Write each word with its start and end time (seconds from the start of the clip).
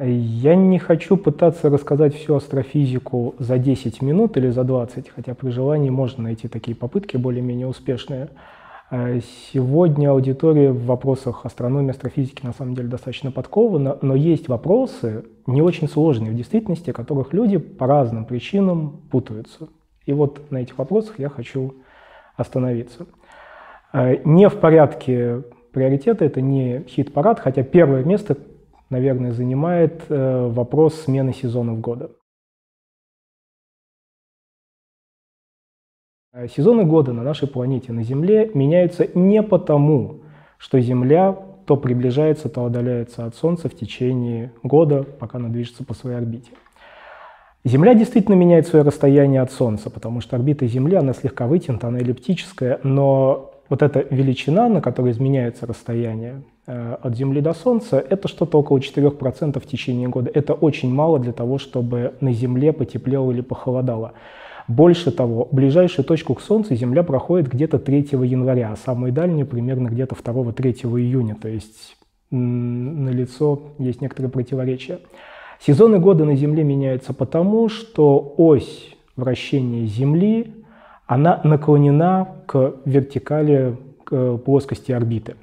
Я 0.00 0.54
не 0.54 0.78
хочу 0.78 1.16
пытаться 1.16 1.70
рассказать 1.70 2.14
всю 2.14 2.36
астрофизику 2.36 3.34
за 3.40 3.58
10 3.58 4.00
минут 4.00 4.36
или 4.36 4.48
за 4.48 4.62
20, 4.62 5.08
хотя 5.08 5.34
при 5.34 5.48
желании 5.50 5.90
можно 5.90 6.22
найти 6.22 6.46
такие 6.46 6.76
попытки 6.76 7.16
более-менее 7.16 7.66
успешные. 7.66 8.28
Э, 8.92 9.18
сегодня 9.52 10.12
аудитория 10.12 10.70
в 10.70 10.86
вопросах 10.86 11.44
астрономии, 11.44 11.90
астрофизики 11.90 12.46
на 12.46 12.52
самом 12.52 12.76
деле 12.76 12.86
достаточно 12.86 13.32
подкована, 13.32 13.98
но 14.00 14.14
есть 14.14 14.48
вопросы, 14.48 15.24
не 15.48 15.62
очень 15.62 15.88
сложные 15.88 16.30
в 16.30 16.36
действительности, 16.36 16.92
которых 16.92 17.32
люди 17.32 17.58
по 17.58 17.88
разным 17.88 18.24
причинам 18.24 19.00
путаются. 19.10 19.66
И 20.06 20.12
вот 20.12 20.52
на 20.52 20.58
этих 20.58 20.78
вопросах 20.78 21.18
я 21.18 21.28
хочу 21.28 21.74
остановиться. 22.36 23.08
Э, 23.92 24.18
не 24.24 24.48
в 24.48 24.60
порядке 24.60 25.42
приоритета, 25.72 26.24
это 26.24 26.40
не 26.40 26.84
хит-парад, 26.86 27.40
хотя 27.40 27.64
первое 27.64 28.04
место 28.04 28.36
наверное, 28.90 29.32
занимает 29.32 30.04
э, 30.08 30.46
вопрос 30.48 31.02
смены 31.02 31.32
сезонов 31.32 31.80
года. 31.80 32.10
Э, 36.32 36.48
сезоны 36.48 36.84
года 36.84 37.12
на 37.12 37.22
нашей 37.22 37.48
планете, 37.48 37.92
на 37.92 38.02
Земле, 38.02 38.50
меняются 38.54 39.08
не 39.14 39.42
потому, 39.42 40.22
что 40.58 40.80
Земля 40.80 41.32
то 41.66 41.76
приближается, 41.76 42.48
то 42.48 42.64
отдаляется 42.64 43.26
от 43.26 43.34
Солнца 43.34 43.68
в 43.68 43.74
течение 43.74 44.52
года, 44.62 45.02
пока 45.02 45.38
она 45.38 45.48
движется 45.48 45.84
по 45.84 45.94
своей 45.94 46.16
орбите. 46.16 46.50
Земля 47.64 47.94
действительно 47.94 48.34
меняет 48.34 48.66
свое 48.66 48.84
расстояние 48.84 49.42
от 49.42 49.52
Солнца, 49.52 49.90
потому 49.90 50.20
что 50.20 50.36
орбита 50.36 50.66
Земли, 50.66 50.96
она 50.96 51.12
слегка 51.12 51.46
вытянута, 51.46 51.88
она 51.88 51.98
эллиптическая, 51.98 52.80
но 52.82 53.52
вот 53.68 53.82
эта 53.82 54.06
величина, 54.10 54.68
на 54.68 54.80
которой 54.80 55.12
изменяется 55.12 55.66
расстояние, 55.66 56.42
Э, 56.70 56.98
от 57.00 57.16
Земли 57.16 57.40
до 57.40 57.54
Солнца, 57.54 57.98
это 57.98 58.28
что-то 58.28 58.58
около 58.58 58.78
4% 58.78 59.58
в 59.58 59.66
течение 59.66 60.06
года. 60.06 60.30
Это 60.34 60.52
очень 60.52 60.92
мало 60.92 61.18
для 61.18 61.32
того, 61.32 61.56
чтобы 61.56 62.12
на 62.20 62.30
Земле 62.34 62.74
потеплело 62.74 63.32
или 63.32 63.40
похолодало. 63.40 64.12
Больше 64.68 65.10
того, 65.10 65.48
ближайшую 65.50 66.04
точку 66.04 66.34
к 66.34 66.42
Солнцу 66.42 66.74
Земля 66.74 67.02
проходит 67.02 67.48
где-то 67.48 67.78
3 67.78 68.08
января, 68.22 68.70
а 68.72 68.76
самые 68.76 69.12
дальние 69.14 69.46
примерно 69.46 69.88
где-то 69.88 70.14
2-3 70.14 71.00
июня, 71.00 71.36
то 71.40 71.48
есть 71.48 71.96
на 72.30 73.08
лицо 73.08 73.62
есть 73.78 74.02
некоторые 74.02 74.30
противоречия. 74.30 74.98
Сезоны 75.58 75.98
года 75.98 76.26
на 76.26 76.36
Земле 76.36 76.64
меняются 76.64 77.14
потому, 77.14 77.70
что 77.70 78.34
ось 78.36 78.94
вращения 79.16 79.86
Земли, 79.86 80.52
она 81.08 81.40
наклонена 81.42 82.28
к 82.46 82.74
вертикали 82.84 83.76
к 84.04 84.36
плоскости 84.36 84.92
орбиты. 84.92 85.34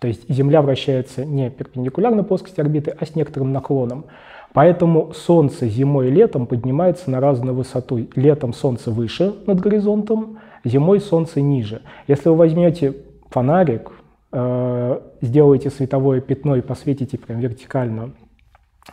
То 0.00 0.08
есть 0.08 0.28
Земля 0.28 0.60
вращается 0.60 1.24
не 1.24 1.48
перпендикулярно 1.48 2.24
плоскости 2.24 2.60
орбиты, 2.60 2.94
а 2.98 3.06
с 3.06 3.14
некоторым 3.14 3.52
наклоном. 3.52 4.04
Поэтому 4.52 5.12
Солнце 5.14 5.68
зимой 5.68 6.08
и 6.08 6.10
летом 6.10 6.46
поднимается 6.46 7.10
на 7.10 7.20
разную 7.20 7.54
высоту. 7.54 8.06
Летом 8.16 8.52
Солнце 8.52 8.90
выше 8.90 9.32
над 9.46 9.60
горизонтом, 9.60 10.38
зимой 10.64 11.00
Солнце 11.00 11.40
ниже. 11.40 11.80
Если 12.08 12.28
вы 12.28 12.34
возьмете 12.34 12.94
фонарик, 13.30 13.92
э, 14.32 15.00
сделаете 15.22 15.70
световое 15.70 16.20
пятно 16.20 16.56
и 16.56 16.60
посветите 16.60 17.16
прям 17.16 17.38
вертикально 17.38 18.10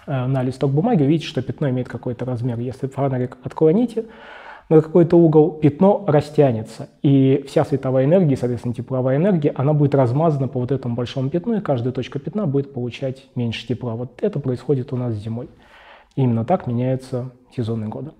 э, 0.06 0.26
на 0.28 0.44
листок 0.44 0.72
бумаги, 0.72 1.04
увидите, 1.04 1.28
что 1.28 1.42
пятно 1.42 1.70
имеет 1.72 1.90
какой-то 1.90 2.26
размер. 2.26 2.60
Если 2.60 2.88
фонарик 2.88 3.38
отклоните, 3.44 4.06
на 4.70 4.82
какой-то 4.82 5.18
угол, 5.18 5.52
пятно 5.52 6.04
растянется. 6.08 6.90
И 7.02 7.44
вся 7.48 7.66
световая 7.66 8.06
энергия, 8.06 8.38
соответственно, 8.38 8.76
тепловая 8.76 9.18
энергия, 9.18 9.52
она 9.56 9.74
будет 9.74 9.96
размазана 9.96 10.48
по 10.48 10.60
вот 10.60 10.72
этому 10.72 10.96
большому 10.96 11.30
пятну, 11.32 11.58
и 11.58 11.62
каждая 11.62 11.92
точка 11.92 12.20
пятна 12.20 12.46
будет 12.46 12.72
получать 12.72 13.28
меньше 13.36 13.66
тепла. 13.68 13.96
Вот 13.96 14.22
это 14.22 14.40
происходит 14.40 14.94
у 14.94 14.96
нас 14.96 15.16
зимой. 15.16 15.50
именно 16.16 16.46
так 16.46 16.68
меняются 16.68 17.32
сезоны 17.56 17.88
года. 17.88 18.14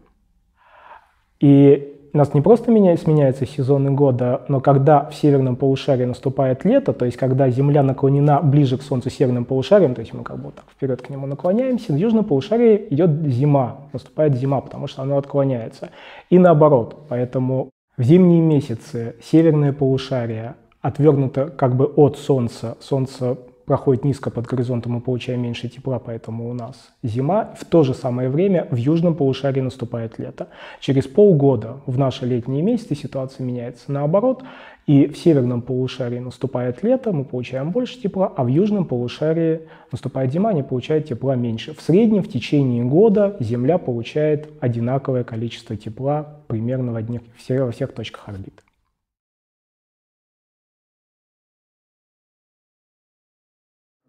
И 1.40 1.99
у 2.12 2.18
нас 2.18 2.34
не 2.34 2.42
просто 2.42 2.72
меняется, 2.72 3.06
сменяется 3.06 3.46
сезоны 3.46 3.92
года, 3.92 4.42
но 4.48 4.60
когда 4.60 5.10
в 5.10 5.16
северном 5.16 5.56
полушарии 5.56 6.06
наступает 6.06 6.66
лето, 6.66 6.94
то 6.94 7.06
есть 7.06 7.18
когда 7.18 7.50
Земля 7.50 7.84
наклонена 7.84 8.42
ближе 8.42 8.78
к 8.78 8.82
Солнцу 8.82 9.10
северным 9.10 9.46
полушарием, 9.46 9.94
то 9.94 10.02
есть 10.02 10.14
мы 10.14 10.24
как 10.24 10.42
бы 10.42 10.52
так 10.52 10.66
вперед 10.72 11.02
к 11.02 11.10
нему 11.10 11.28
наклоняемся, 11.28 11.94
в 11.94 11.96
южном 11.96 12.26
полушарии 12.26 12.88
идет 12.90 13.12
зима, 13.28 13.82
наступает 13.94 14.36
зима, 14.36 14.62
потому 14.62 14.88
что 14.88 15.04
оно 15.04 15.18
отклоняется. 15.18 15.90
И 16.30 16.40
наоборот, 16.40 17.06
поэтому 17.10 17.70
в 17.98 18.04
зимние 18.04 18.42
месяцы 18.42 19.16
северное 19.22 19.74
полушарие 19.74 20.56
отвернуто 20.82 21.50
как 21.50 21.76
бы 21.76 21.86
от 21.86 22.18
Солнца, 22.18 22.78
Солнце 22.80 23.38
проходит 23.70 24.04
низко 24.04 24.32
под 24.32 24.48
горизонтом, 24.48 24.94
мы 24.94 25.00
получаем 25.00 25.44
меньше 25.44 25.70
тепла, 25.70 26.00
поэтому 26.00 26.50
у 26.50 26.54
нас 26.54 26.90
зима. 27.04 27.54
В 27.56 27.66
то 27.66 27.84
же 27.84 27.94
самое 27.94 28.28
время 28.28 28.68
в 28.72 28.76
южном 28.78 29.14
полушарии 29.14 29.62
наступает 29.62 30.18
лето. 30.18 30.48
Через 30.80 31.06
полгода 31.06 31.78
в 31.86 32.00
наши 32.00 32.26
летние 32.26 32.64
месяцы 32.64 32.96
ситуация 32.96 33.46
меняется 33.46 33.92
наоборот, 33.92 34.44
и 34.88 35.06
в 35.06 35.16
северном 35.16 35.62
полушарии 35.62 36.18
наступает 36.18 36.82
лето, 36.82 37.12
мы 37.12 37.24
получаем 37.26 37.70
больше 37.70 38.02
тепла, 38.02 38.34
а 38.36 38.44
в 38.44 38.48
южном 38.48 38.86
полушарии 38.86 39.60
наступает 39.92 40.34
зима, 40.34 40.52
не 40.52 40.64
получает 40.64 41.08
тепла 41.08 41.36
меньше. 41.36 41.76
В 41.76 41.82
среднем 41.82 42.24
в 42.24 42.28
течение 42.28 42.84
года 42.84 43.38
Земля 43.40 43.78
получает 43.78 44.50
одинаковое 44.62 45.24
количество 45.24 45.78
тепла 45.78 46.40
примерно 46.48 46.94
в 46.94 46.96
одних, 46.96 47.22
во 47.50 47.72
всех 47.72 47.94
точках 47.94 48.30
орбиты. 48.30 48.64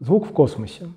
Звук 0.00 0.26
в 0.26 0.32
космосе. 0.32 0.88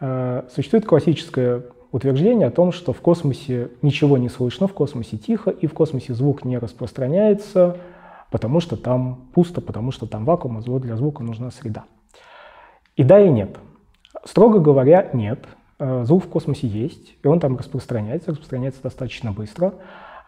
Э, 0.00 0.44
существует 0.54 0.86
классическое 0.86 1.64
утверждение 1.90 2.46
о 2.46 2.50
том, 2.52 2.70
что 2.70 2.92
в 2.92 3.00
космосе 3.00 3.70
ничего 3.82 4.16
не 4.16 4.28
слышно, 4.28 4.68
в 4.68 4.72
космосе 4.72 5.16
тихо, 5.18 5.50
и 5.50 5.66
в 5.66 5.74
космосе 5.74 6.14
звук 6.14 6.44
не 6.44 6.56
распространяется, 6.58 7.78
потому 8.30 8.60
что 8.60 8.76
там 8.76 9.26
пусто, 9.34 9.60
потому 9.60 9.90
что 9.90 10.06
там 10.06 10.24
вакуум, 10.24 10.58
а 10.58 10.78
для 10.78 10.96
звука 10.96 11.24
нужна 11.24 11.50
среда. 11.50 11.84
И 12.94 13.02
да, 13.02 13.20
и 13.20 13.28
нет. 13.28 13.58
Строго 14.24 14.60
говоря, 14.60 15.10
нет. 15.12 15.44
Э, 15.80 16.04
звук 16.04 16.24
в 16.24 16.28
космосе 16.28 16.68
есть, 16.68 17.16
и 17.24 17.26
он 17.26 17.40
там 17.40 17.56
распространяется, 17.56 18.30
распространяется 18.30 18.84
достаточно 18.84 19.32
быстро. 19.32 19.74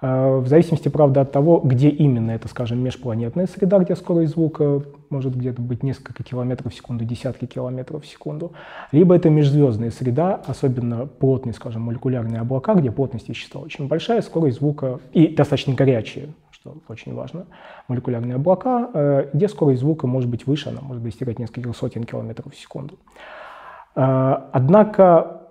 Э, 0.03 0.39
в 0.39 0.49
зависимости, 0.49 0.89
правда, 0.89 1.21
от 1.21 1.31
того, 1.31 1.61
где 1.63 1.91
именно 1.91 2.33
это, 2.33 2.49
скажем, 2.49 2.81
межпланетная 2.81 3.47
среда, 3.47 3.79
где 3.79 3.95
скорость 3.95 4.33
звука 4.33 4.83
может 5.15 5.37
где-то 5.37 5.63
быть 5.63 5.83
несколько 5.83 6.25
километров 6.25 6.73
в 6.73 6.77
секунду, 6.77 7.05
десятки 7.05 7.47
километров 7.47 8.03
в 8.03 8.07
секунду, 8.07 8.53
либо 8.93 9.15
это 9.15 9.31
межзвездная 9.31 9.91
среда, 9.91 10.43
особенно 10.47 11.07
плотные, 11.07 11.53
скажем, 11.53 11.83
молекулярные 11.83 12.41
облака, 12.41 12.75
где 12.75 12.91
плотность 12.91 13.29
вещества 13.29 13.61
очень 13.61 13.87
большая, 13.87 14.21
скорость 14.23 14.59
звука 14.59 14.99
и 15.13 15.29
достаточно 15.29 15.75
горячие, 15.75 16.35
что 16.51 16.77
очень 16.89 17.15
важно, 17.15 17.47
молекулярные 17.89 18.35
облака, 18.35 18.91
э, 18.93 19.31
где 19.33 19.49
скорость 19.49 19.81
звука 19.81 20.07
может 20.09 20.29
быть 20.29 20.47
выше, 20.47 20.71
она 20.71 20.81
может 20.81 21.03
достигать 21.03 21.39
нескольких 21.39 21.77
сотен 21.77 22.05
километров 22.05 22.53
в 22.53 22.59
секунду. 22.59 22.99
Э, 23.95 24.49
однако 24.53 25.43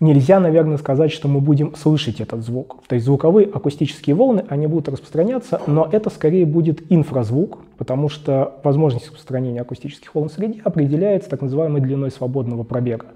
нельзя, 0.00 0.40
наверное, 0.40 0.76
сказать, 0.76 1.12
что 1.12 1.28
мы 1.28 1.40
будем 1.40 1.74
слышать 1.76 2.20
этот 2.20 2.42
звук. 2.42 2.82
То 2.86 2.94
есть 2.94 3.06
звуковые 3.06 3.46
акустические 3.46 4.16
волны, 4.16 4.44
они 4.48 4.66
будут 4.66 4.88
распространяться, 4.88 5.60
но 5.66 5.88
это 5.90 6.10
скорее 6.10 6.46
будет 6.46 6.82
инфразвук, 6.90 7.58
потому 7.78 8.08
что 8.08 8.60
возможность 8.62 9.06
распространения 9.06 9.60
акустических 9.60 10.14
волн 10.14 10.28
в 10.28 10.32
среде 10.32 10.60
определяется 10.64 11.30
так 11.30 11.42
называемой 11.42 11.80
длиной 11.80 12.10
свободного 12.10 12.62
пробега. 12.62 13.06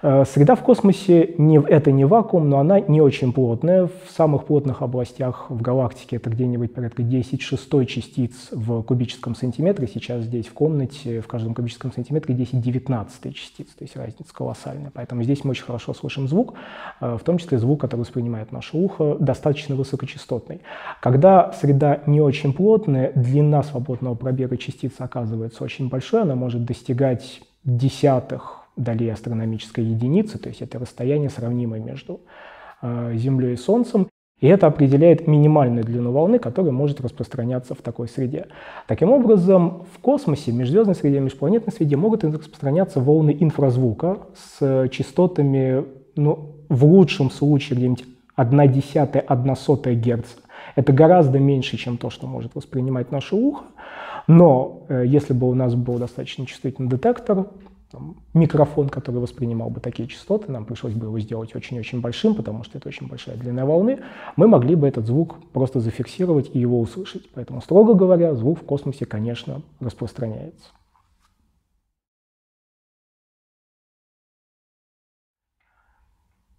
Э, 0.00 0.24
среда 0.24 0.54
в 0.54 0.62
космосе 0.62 1.34
не, 1.38 1.60
это 1.60 1.90
не 1.90 2.04
вакуум, 2.04 2.48
но 2.48 2.60
она 2.60 2.78
не 2.78 3.00
очень 3.00 3.32
плотная. 3.32 3.86
В 3.86 4.10
самых 4.10 4.44
плотных 4.44 4.80
областях 4.80 5.46
в 5.48 5.60
галактике 5.60 6.16
это 6.16 6.30
где-нибудь 6.30 6.72
порядка 6.72 7.02
10 7.02 7.42
шестой 7.42 7.86
частиц 7.86 8.48
в 8.52 8.82
кубическом 8.82 9.34
сантиметре. 9.34 9.88
Сейчас 9.92 10.22
здесь 10.24 10.46
в 10.46 10.52
комнате 10.52 11.20
в 11.20 11.26
каждом 11.26 11.52
кубическом 11.52 11.92
сантиметре 11.92 12.34
10 12.34 12.60
19 12.60 13.34
частиц, 13.34 13.66
то 13.66 13.82
есть 13.82 13.96
разница 13.96 14.32
колоссальная. 14.32 14.92
Поэтому 14.94 15.24
здесь 15.24 15.42
мы 15.42 15.50
очень 15.50 15.64
хорошо 15.64 15.94
слышим 15.94 16.28
звук, 16.28 16.54
э, 17.00 17.16
в 17.20 17.24
том 17.24 17.38
числе 17.38 17.58
звук, 17.58 17.80
который 17.80 18.00
воспринимает 18.00 18.52
наше 18.52 18.76
ухо, 18.76 19.16
достаточно 19.18 19.74
высокочастотный. 19.74 20.60
Когда 21.00 21.52
среда 21.52 22.02
не 22.06 22.20
очень 22.20 22.52
плотная, 22.52 23.10
длина 23.16 23.64
свободного 23.64 24.14
пробега 24.14 24.58
частиц 24.58 24.92
оказывается 24.98 25.64
очень 25.64 25.88
большой, 25.88 26.22
она 26.22 26.36
может 26.36 26.64
достигать 26.64 27.40
десятых 27.64 28.67
дали 28.78 29.08
астрономической 29.08 29.84
единицы, 29.84 30.38
то 30.38 30.48
есть 30.48 30.62
это 30.62 30.78
расстояние 30.78 31.28
сравнимое 31.28 31.80
между 31.80 32.20
э, 32.80 33.12
Землей 33.16 33.54
и 33.54 33.56
Солнцем, 33.56 34.08
и 34.40 34.46
это 34.46 34.68
определяет 34.68 35.26
минимальную 35.26 35.84
длину 35.84 36.12
волны, 36.12 36.38
которая 36.38 36.70
может 36.70 37.00
распространяться 37.00 37.74
в 37.74 37.78
такой 37.78 38.08
среде. 38.08 38.46
Таким 38.86 39.10
образом, 39.10 39.84
в 39.92 39.98
космосе, 39.98 40.52
в 40.52 40.54
межзвездной 40.54 40.94
среде, 40.94 41.20
в 41.20 41.24
межпланетной 41.24 41.72
среде 41.72 41.96
могут 41.96 42.22
распространяться 42.22 43.00
волны 43.00 43.36
инфразвука 43.38 44.18
с 44.34 44.88
частотами, 44.90 45.84
ну, 46.14 46.54
в 46.68 46.84
лучшем 46.84 47.30
случае, 47.30 47.78
где-нибудь 47.78 48.04
1 48.36 48.72
десятая, 48.72 49.20
1 49.20 49.56
сотая 49.56 49.96
Гц. 49.96 50.36
Это 50.76 50.92
гораздо 50.92 51.40
меньше, 51.40 51.76
чем 51.76 51.98
то, 51.98 52.08
что 52.08 52.28
может 52.28 52.54
воспринимать 52.54 53.10
наше 53.10 53.34
ухо. 53.34 53.64
Но 54.28 54.84
э, 54.88 55.04
если 55.06 55.32
бы 55.32 55.48
у 55.50 55.54
нас 55.54 55.74
был 55.74 55.98
достаточно 55.98 56.46
чувствительный 56.46 56.88
детектор, 56.88 57.46
микрофон, 58.34 58.88
который 58.88 59.20
воспринимал 59.20 59.70
бы 59.70 59.80
такие 59.80 60.08
частоты, 60.08 60.52
нам 60.52 60.64
пришлось 60.64 60.94
бы 60.94 61.06
его 61.06 61.18
сделать 61.20 61.54
очень-очень 61.54 62.00
большим, 62.00 62.34
потому 62.34 62.64
что 62.64 62.78
это 62.78 62.88
очень 62.88 63.08
большая 63.08 63.36
длина 63.36 63.64
волны, 63.64 64.00
мы 64.36 64.48
могли 64.48 64.74
бы 64.74 64.86
этот 64.86 65.06
звук 65.06 65.36
просто 65.52 65.80
зафиксировать 65.80 66.50
и 66.54 66.58
его 66.58 66.80
услышать. 66.80 67.28
Поэтому, 67.34 67.60
строго 67.60 67.94
говоря, 67.94 68.34
звук 68.34 68.60
в 68.60 68.64
космосе, 68.64 69.06
конечно, 69.06 69.62
распространяется. 69.80 70.70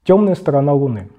Темная 0.03 0.35
сторона 0.35 0.73
Луны. 0.73 1.09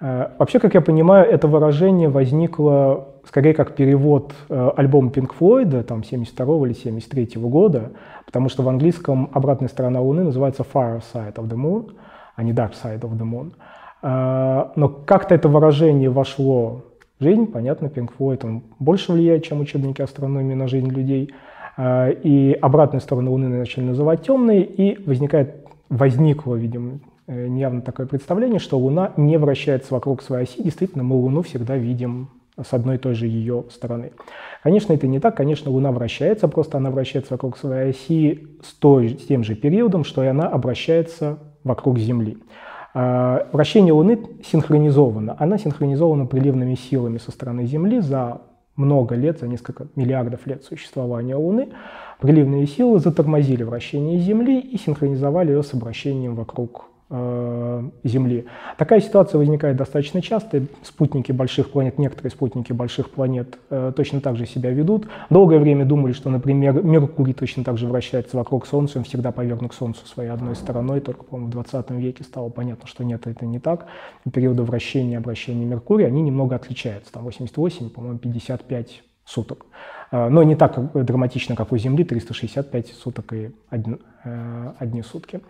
Э, 0.00 0.28
вообще, 0.38 0.58
как 0.58 0.74
я 0.74 0.80
понимаю, 0.80 1.30
это 1.30 1.46
выражение 1.46 2.08
возникло 2.08 3.08
скорее 3.26 3.52
как 3.52 3.74
перевод 3.74 4.32
э, 4.48 4.70
альбома 4.76 5.10
Pink 5.10 5.32
Floyd, 5.38 5.82
там, 5.82 6.02
72 6.02 6.66
или 6.66 6.72
73 6.72 7.32
года, 7.36 7.92
потому 8.24 8.48
что 8.48 8.62
в 8.62 8.68
английском 8.68 9.30
обратная 9.32 9.68
сторона 9.68 10.00
Луны 10.00 10.24
называется 10.24 10.64
Far 10.72 11.02
Side 11.12 11.34
of 11.34 11.48
the 11.48 11.56
Moon, 11.56 11.92
а 12.34 12.42
не 12.42 12.52
Dark 12.52 12.72
Side 12.72 13.00
of 13.00 13.12
the 13.18 13.30
Moon. 13.30 13.52
Э, 14.02 14.70
но 14.74 14.88
как-то 14.88 15.34
это 15.34 15.48
выражение 15.48 16.08
вошло 16.08 16.82
в 17.18 17.24
жизнь, 17.24 17.46
понятно, 17.46 17.86
Pink 17.86 18.10
Floyd, 18.18 18.46
он 18.46 18.62
больше 18.78 19.12
влияет, 19.12 19.44
чем 19.44 19.60
учебники 19.60 20.00
астрономии 20.00 20.54
на 20.54 20.68
жизнь 20.68 20.88
людей, 20.88 21.34
и 21.78 22.58
обратную 22.60 23.00
сторону 23.00 23.30
Луны 23.30 23.48
начали 23.48 23.84
называть 23.84 24.22
темной, 24.22 24.62
и 24.62 25.02
возникает, 25.06 25.66
возникло, 25.88 26.54
видимо, 26.54 26.98
Э, 27.00 27.09
явно 27.30 27.80
такое 27.80 28.06
представление, 28.06 28.58
что 28.58 28.78
Луна 28.78 29.12
не 29.16 29.38
вращается 29.38 29.94
вокруг 29.94 30.22
своей 30.22 30.44
оси. 30.44 30.62
Действительно, 30.62 31.04
мы 31.04 31.16
Луну 31.16 31.42
всегда 31.42 31.76
видим 31.76 32.30
с 32.60 32.72
одной 32.72 32.96
и 32.96 32.98
той 32.98 33.14
же 33.14 33.26
ее 33.26 33.64
стороны. 33.70 34.12
Конечно, 34.62 34.92
это 34.92 35.06
не 35.06 35.20
так. 35.20 35.36
Конечно, 35.36 35.70
Луна 35.70 35.92
вращается, 35.92 36.48
просто 36.48 36.78
она 36.78 36.90
вращается 36.90 37.34
вокруг 37.34 37.56
своей 37.56 37.90
оси 37.90 38.48
с, 38.62 38.74
той, 38.74 39.10
с 39.10 39.26
тем 39.26 39.44
же 39.44 39.54
периодом, 39.54 40.04
что 40.04 40.24
и 40.24 40.26
она 40.26 40.48
обращается 40.48 41.38
вокруг 41.64 41.98
Земли. 41.98 42.38
А, 42.92 43.48
вращение 43.52 43.92
Луны 43.92 44.18
синхронизовано. 44.44 45.36
Она 45.38 45.58
синхронизована 45.58 46.26
приливными 46.26 46.74
силами 46.74 47.18
со 47.18 47.30
стороны 47.30 47.64
Земли 47.64 48.00
за 48.00 48.42
много 48.76 49.14
лет, 49.14 49.38
за 49.38 49.46
несколько 49.46 49.86
миллиардов 49.94 50.46
лет 50.46 50.64
существования 50.64 51.36
Луны. 51.36 51.68
Приливные 52.20 52.66
силы 52.66 52.98
затормозили 52.98 53.62
вращение 53.62 54.18
Земли 54.18 54.58
и 54.58 54.76
синхронизовали 54.76 55.52
ее 55.52 55.62
с 55.62 55.72
обращением 55.72 56.34
вокруг 56.34 56.90
Э, 56.90 56.99
Земли. 57.10 58.46
Такая 58.78 59.00
ситуация 59.00 59.38
возникает 59.38 59.76
достаточно 59.76 60.22
часто. 60.22 60.62
Спутники 60.84 61.32
больших 61.32 61.70
планет, 61.70 61.98
некоторые 61.98 62.30
спутники 62.30 62.72
больших 62.72 63.10
планет 63.10 63.58
э, 63.68 63.92
точно 63.96 64.20
так 64.20 64.36
же 64.36 64.46
себя 64.46 64.70
ведут. 64.70 65.08
Долгое 65.28 65.58
время 65.58 65.84
думали, 65.84 66.12
что, 66.12 66.30
например, 66.30 66.84
Меркурий 66.84 67.34
точно 67.34 67.64
так 67.64 67.78
же 67.78 67.88
вращается 67.88 68.36
вокруг 68.36 68.64
Солнца, 68.64 68.98
он 68.98 69.04
всегда 69.04 69.32
повернут 69.32 69.72
к 69.72 69.74
Солнцу 69.74 70.06
своей 70.06 70.30
одной 70.30 70.54
стороной, 70.54 71.00
только, 71.00 71.24
по-моему, 71.24 71.48
в 71.48 71.52
20 71.52 71.90
веке 71.90 72.22
стало 72.22 72.48
понятно, 72.48 72.86
что 72.86 73.02
нет, 73.02 73.26
это 73.26 73.44
не 73.44 73.58
так. 73.58 73.86
Периоды 74.32 74.62
вращения 74.62 75.14
и 75.14 75.16
обращения 75.16 75.64
Меркурия, 75.64 76.06
они 76.06 76.22
немного 76.22 76.54
отличаются. 76.54 77.12
Там 77.12 77.24
88, 77.24 77.90
по-моему, 77.90 78.18
55 78.18 79.02
суток. 79.24 79.66
Э, 80.12 80.28
но 80.28 80.44
не 80.44 80.54
так 80.54 80.92
драматично, 80.94 81.56
как 81.56 81.72
у 81.72 81.76
Земли, 81.76 82.04
365 82.04 82.86
суток 82.88 83.32
и 83.32 83.50
одни, 83.68 83.96
одни 84.78 85.02
сутки. 85.02 85.40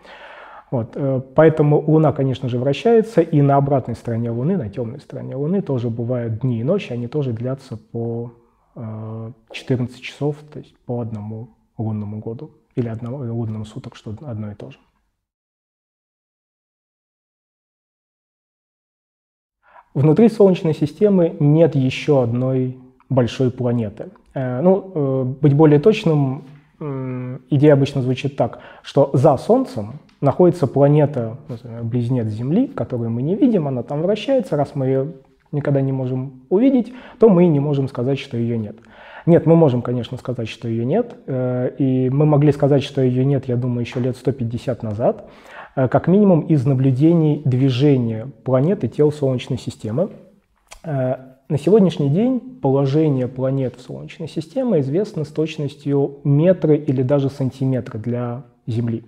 Вот, 0.71 0.93
э, 0.95 1.21
поэтому 1.35 1.83
Луна, 1.85 2.13
конечно 2.13 2.47
же, 2.47 2.57
вращается, 2.57 3.19
и 3.19 3.41
на 3.41 3.57
обратной 3.57 3.93
стороне 3.93 4.31
Луны, 4.31 4.55
на 4.55 4.69
темной 4.69 5.01
стороне 5.01 5.35
Луны 5.35 5.61
тоже 5.61 5.89
бывают 5.89 6.39
дни 6.39 6.61
и 6.61 6.63
ночи, 6.63 6.93
они 6.93 7.07
тоже 7.07 7.33
длятся 7.33 7.75
по 7.75 8.31
14 8.73 9.99
э, 9.99 10.01
часов, 10.01 10.37
то 10.51 10.59
есть 10.59 10.73
по 10.85 11.01
одному 11.01 11.49
лунному 11.77 12.19
году 12.19 12.51
или 12.75 12.87
одному 12.87 13.17
лунному 13.17 13.65
суток, 13.65 13.97
что 13.97 14.15
одно 14.21 14.51
и 14.51 14.55
то 14.55 14.71
же. 14.71 14.77
Внутри 19.93 20.29
Солнечной 20.29 20.73
системы 20.73 21.35
нет 21.41 21.75
еще 21.75 22.23
одной 22.23 22.79
большой 23.09 23.51
планеты. 23.51 24.11
Э, 24.33 24.61
ну, 24.61 25.25
быть 25.41 25.53
более 25.53 25.81
точным, 25.81 26.45
идея 26.79 27.73
обычно 27.73 28.01
звучит 28.01 28.37
так, 28.37 28.61
что 28.81 29.11
за 29.13 29.35
Солнцем 29.35 29.99
находится 30.21 30.67
планета, 30.67 31.37
близнец 31.81 32.27
Земли, 32.27 32.67
которую 32.67 33.09
мы 33.09 33.21
не 33.21 33.35
видим, 33.35 33.67
она 33.67 33.83
там 33.83 34.01
вращается, 34.01 34.55
раз 34.55 34.75
мы 34.75 34.85
ее 34.85 35.13
никогда 35.51 35.81
не 35.81 35.91
можем 35.91 36.43
увидеть, 36.49 36.93
то 37.19 37.27
мы 37.27 37.47
не 37.47 37.59
можем 37.59 37.87
сказать, 37.87 38.19
что 38.19 38.37
ее 38.37 38.57
нет. 38.57 38.77
Нет, 39.25 39.45
мы 39.45 39.55
можем, 39.55 39.81
конечно, 39.81 40.17
сказать, 40.17 40.47
что 40.47 40.67
ее 40.67 40.85
нет, 40.85 41.15
э, 41.27 41.71
и 41.77 42.09
мы 42.09 42.25
могли 42.25 42.51
сказать, 42.51 42.83
что 42.83 43.01
ее 43.01 43.23
нет, 43.23 43.47
я 43.47 43.55
думаю, 43.55 43.81
еще 43.81 43.99
лет 43.99 44.15
150 44.17 44.81
назад, 44.81 45.29
э, 45.75 45.87
как 45.87 46.07
минимум 46.07 46.41
из 46.41 46.65
наблюдений 46.65 47.41
движения 47.45 48.29
планет 48.43 48.83
и 48.83 48.89
тел 48.89 49.11
Солнечной 49.11 49.59
системы. 49.59 50.09
Э, 50.83 51.17
на 51.49 51.57
сегодняшний 51.57 52.09
день 52.09 52.39
положение 52.39 53.27
планет 53.27 53.75
в 53.75 53.81
Солнечной 53.81 54.27
системе 54.27 54.79
известно 54.79 55.23
с 55.23 55.27
точностью 55.27 56.19
метра 56.23 56.73
или 56.73 57.03
даже 57.03 57.29
сантиметра 57.29 57.99
для 57.99 58.43
Земли. 58.65 59.03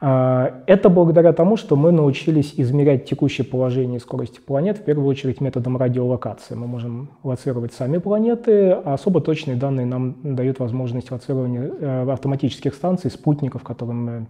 А, 0.00 0.62
это 0.66 0.88
благодаря 0.90 1.32
тому, 1.32 1.56
что 1.56 1.74
мы 1.74 1.90
научились 1.90 2.54
измерять 2.56 3.04
текущее 3.06 3.44
положение 3.44 3.96
и 3.96 4.00
скорости 4.00 4.38
планет, 4.38 4.78
в 4.78 4.84
первую 4.84 5.08
очередь 5.08 5.40
методом 5.40 5.76
радиолокации. 5.76 6.54
Мы 6.54 6.66
можем 6.66 7.10
лоцировать 7.24 7.72
сами 7.72 7.98
планеты, 7.98 8.70
а 8.70 8.94
особо 8.94 9.20
точные 9.20 9.56
данные 9.56 9.86
нам 9.86 10.16
дают 10.22 10.60
возможность 10.60 11.10
лоцирования 11.10 11.62
э, 11.62 12.10
автоматических 12.10 12.74
станций, 12.74 13.10
спутников, 13.10 13.64
которым 13.64 14.04
мы 14.04 14.26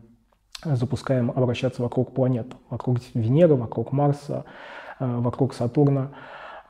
запускаем 0.64 1.30
обращаться 1.30 1.82
вокруг 1.82 2.14
планет, 2.14 2.46
вокруг 2.70 2.98
Венеры, 3.12 3.54
вокруг 3.54 3.92
Марса, 3.92 4.44
э, 4.98 5.18
вокруг 5.18 5.52
Сатурна. 5.52 6.12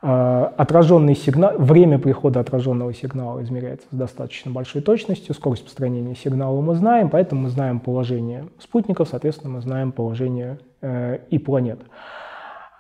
А, 0.00 0.54
отраженный 0.56 1.16
сигнал, 1.16 1.54
время 1.58 1.98
прихода 1.98 2.38
отраженного 2.38 2.94
сигнала 2.94 3.42
измеряется 3.42 3.88
с 3.90 3.96
достаточно 3.96 4.52
большой 4.52 4.80
точностью, 4.80 5.34
скорость 5.34 5.64
построения 5.64 6.14
сигнала 6.14 6.60
мы 6.60 6.76
знаем, 6.76 7.10
поэтому 7.10 7.42
мы 7.42 7.48
знаем 7.48 7.80
положение 7.80 8.46
спутников, 8.60 9.08
соответственно, 9.08 9.54
мы 9.54 9.60
знаем 9.60 9.90
положение 9.90 10.60
э, 10.82 11.18
и 11.30 11.38
планет. 11.38 11.80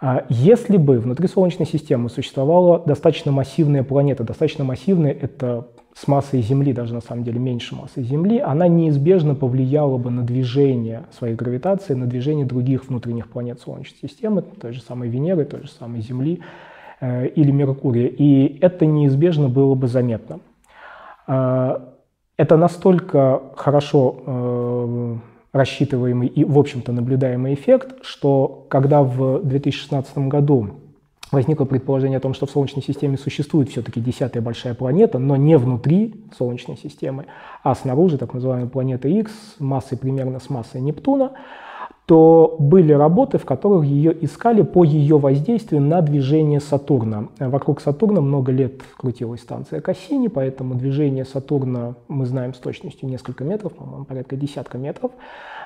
А 0.00 0.26
если 0.28 0.76
бы 0.76 1.00
внутри 1.00 1.26
Солнечной 1.26 1.66
системы 1.66 2.08
существовала 2.08 2.78
достаточно 2.78 3.32
массивная 3.32 3.82
планета, 3.82 4.22
достаточно 4.22 4.62
массивная– 4.62 5.10
это 5.20 5.66
с 5.92 6.06
массой 6.06 6.40
Земли, 6.40 6.72
даже 6.72 6.94
на 6.94 7.00
самом 7.00 7.24
деле 7.24 7.40
меньше 7.40 7.74
массы 7.74 8.04
Земли, 8.04 8.38
она 8.38 8.68
неизбежно 8.68 9.34
повлияла 9.34 9.98
бы 9.98 10.10
на 10.10 10.22
движение 10.22 11.06
своей 11.18 11.34
гравитации, 11.34 11.94
на 11.94 12.06
движение 12.06 12.46
других 12.46 12.86
внутренних 12.86 13.28
планет 13.28 13.60
Солнечной 13.60 14.08
системы, 14.08 14.42
той 14.42 14.72
же 14.72 14.80
самой 14.82 15.08
Венеры, 15.08 15.44
той 15.44 15.62
же 15.62 15.68
самой 15.68 16.00
Земли, 16.00 16.42
или 17.00 17.50
Меркурия, 17.50 18.08
и 18.08 18.58
это 18.60 18.86
неизбежно 18.86 19.48
было 19.48 19.74
бы 19.74 19.86
заметно. 19.88 20.40
Э, 21.28 21.78
это 22.36 22.56
настолько 22.56 23.42
хорошо 23.56 24.22
э, 24.26 25.16
рассчитываемый 25.52 26.28
и, 26.28 26.44
в 26.44 26.58
общем-то, 26.58 26.92
наблюдаемый 26.92 27.54
эффект, 27.54 27.96
что 28.02 28.66
когда 28.68 29.02
в 29.02 29.42
2016 29.42 30.18
году 30.28 30.70
возникло 31.30 31.64
предположение 31.64 32.18
о 32.18 32.20
том, 32.20 32.34
что 32.34 32.46
в 32.46 32.50
Солнечной 32.50 32.82
системе 32.82 33.18
существует 33.18 33.68
все-таки 33.68 34.00
десятая 34.00 34.40
большая 34.40 34.74
планета, 34.74 35.18
но 35.18 35.36
не 35.36 35.58
внутри 35.58 36.24
Солнечной 36.36 36.76
системы, 36.76 37.26
а 37.62 37.74
снаружи, 37.74 38.18
так 38.18 38.34
называемая 38.34 38.68
планета 38.68 39.08
X, 39.08 39.32
массой 39.58 39.98
примерно 39.98 40.40
с 40.40 40.48
массой 40.48 40.80
Нептуна, 40.80 41.32
то 42.08 42.56
были 42.58 42.94
работы, 42.94 43.36
в 43.36 43.44
которых 43.44 43.84
ее 43.84 44.16
искали 44.24 44.62
по 44.62 44.82
ее 44.82 45.18
воздействию 45.18 45.82
на 45.82 46.00
движение 46.00 46.58
Сатурна. 46.58 47.28
Вокруг 47.38 47.82
Сатурна 47.82 48.22
много 48.22 48.50
лет 48.50 48.80
крутилась 48.96 49.42
станция 49.42 49.82
Кассини, 49.82 50.28
поэтому 50.28 50.74
движение 50.74 51.26
Сатурна 51.26 51.96
мы 52.08 52.24
знаем 52.24 52.54
с 52.54 52.56
точностью 52.56 53.10
несколько 53.10 53.44
метров, 53.44 53.74
по-моему, 53.74 54.06
порядка 54.06 54.36
десятка 54.36 54.78
метров. 54.78 55.10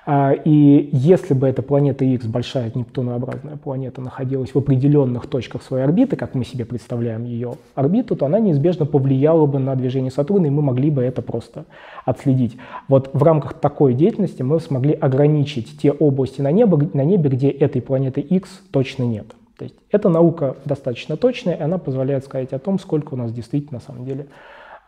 А, 0.04 0.32
и 0.32 0.88
если 0.92 1.32
бы 1.32 1.47
эта 1.47 1.62
планета 1.62 2.04
X, 2.04 2.26
большая 2.26 2.73
Нептунообразная 2.75 3.56
планета, 3.56 4.00
находилась 4.00 4.50
в 4.50 4.59
определенных 4.59 5.28
точках 5.28 5.62
своей 5.62 5.85
орбиты, 5.85 6.16
как 6.16 6.35
мы 6.35 6.44
себе 6.44 6.64
представляем 6.64 7.25
ее 7.25 7.54
орбиту, 7.76 8.16
то 8.16 8.26
она 8.26 8.40
неизбежно 8.40 8.85
повлияла 8.85 9.47
бы 9.47 9.61
на 9.61 9.76
движение 9.76 10.11
Сатурна, 10.11 10.49
и 10.49 10.50
мы 10.50 10.61
могли 10.61 10.90
бы 10.90 11.02
это 11.02 11.23
просто 11.23 11.66
отследить. 12.04 12.56
Вот 12.88 13.11
в 13.12 13.23
рамках 13.23 13.54
такой 13.54 13.94
деятельности 13.94 14.42
мы 14.42 14.59
смогли 14.59 14.92
ограничить 14.92 15.78
те 15.80 15.92
области 15.92 16.40
на 16.40 16.50
небе, 16.50 16.90
на 16.94 17.04
небе 17.04 17.30
где 17.30 17.49
этой 17.49 17.80
планеты 17.80 18.21
X 18.21 18.49
точно 18.73 19.04
нет. 19.04 19.28
То 19.56 19.64
есть 19.66 19.76
эта 19.92 20.09
наука 20.09 20.56
достаточно 20.64 21.16
точная, 21.16 21.54
и 21.54 21.61
она 21.61 21.78
позволяет 21.78 22.25
сказать 22.25 22.52
о 22.52 22.59
том, 22.59 22.80
сколько 22.80 23.14
у 23.14 23.16
нас 23.16 23.32
действительно, 23.32 23.78
на 23.78 23.85
самом 23.85 24.04
деле, 24.04 24.26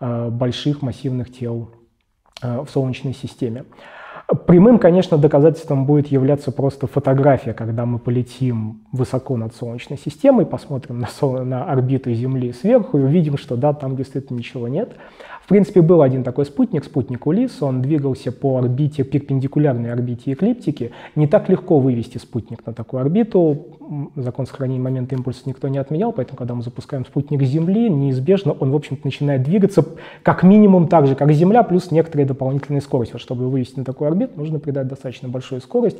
а, 0.00 0.30
больших 0.30 0.82
массивных 0.82 1.32
тел 1.32 1.70
а, 2.42 2.64
в 2.64 2.70
Солнечной 2.70 3.14
системе. 3.14 3.64
Прямым, 4.46 4.78
конечно, 4.78 5.18
доказательством 5.18 5.84
будет 5.84 6.06
являться 6.06 6.50
просто 6.50 6.86
фотография, 6.86 7.52
когда 7.52 7.84
мы 7.84 7.98
полетим 7.98 8.80
высоко 8.90 9.36
над 9.36 9.54
Солнечной 9.54 9.98
системой, 9.98 10.46
посмотрим 10.46 10.98
на, 10.98 11.06
Сол... 11.06 11.44
на 11.44 11.64
орбиту 11.64 12.12
Земли 12.12 12.52
сверху 12.52 12.98
и 12.98 13.02
увидим, 13.02 13.36
что 13.36 13.56
да, 13.56 13.74
там 13.74 13.96
действительно 13.96 14.38
ничего 14.38 14.66
нет. 14.66 14.96
В 15.44 15.48
принципе, 15.48 15.82
был 15.82 16.00
один 16.00 16.24
такой 16.24 16.46
спутник, 16.46 16.84
спутник 16.84 17.26
Улис, 17.26 17.62
он 17.62 17.82
двигался 17.82 18.32
по 18.32 18.56
орбите, 18.56 19.04
перпендикулярной 19.04 19.92
орбите 19.92 20.32
эклиптики. 20.32 20.92
Не 21.16 21.26
так 21.26 21.50
легко 21.50 21.78
вывести 21.78 22.16
спутник 22.16 22.64
на 22.64 22.72
такую 22.72 23.02
орбиту. 23.02 23.66
Закон 24.16 24.46
сохранения 24.46 24.80
момента 24.80 25.14
импульса 25.14 25.42
никто 25.44 25.68
не 25.68 25.76
отменял, 25.76 26.12
поэтому, 26.12 26.38
когда 26.38 26.54
мы 26.54 26.62
запускаем 26.62 27.04
спутник 27.04 27.42
Земли, 27.42 27.90
неизбежно 27.90 28.52
он, 28.52 28.70
в 28.70 28.74
общем-то, 28.74 29.02
начинает 29.04 29.42
двигаться 29.42 29.84
как 30.22 30.44
минимум 30.44 30.88
так 30.88 31.06
же, 31.06 31.14
как 31.14 31.30
Земля, 31.32 31.62
плюс 31.62 31.90
некоторая 31.90 32.26
дополнительная 32.26 32.80
скорость. 32.80 33.12
Вот 33.12 33.20
чтобы 33.20 33.50
вывести 33.50 33.78
на 33.78 33.84
такую 33.84 34.08
орбиту, 34.08 34.38
нужно 34.38 34.58
придать 34.58 34.88
достаточно 34.88 35.28
большую 35.28 35.60
скорость. 35.60 35.98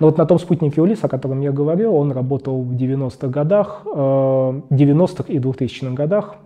Но 0.00 0.06
вот 0.06 0.16
на 0.16 0.24
том 0.24 0.38
спутнике 0.38 0.80
Улис, 0.80 1.04
о 1.04 1.08
котором 1.08 1.42
я 1.42 1.52
говорил, 1.52 1.94
он 1.94 2.12
работал 2.12 2.62
в 2.62 2.72
90-х 2.72 3.28
годах, 3.28 3.82
90-х 3.84 5.24
э, 5.28 5.32
и 5.34 5.38
2000-х 5.38 5.92
годах, 5.92 6.36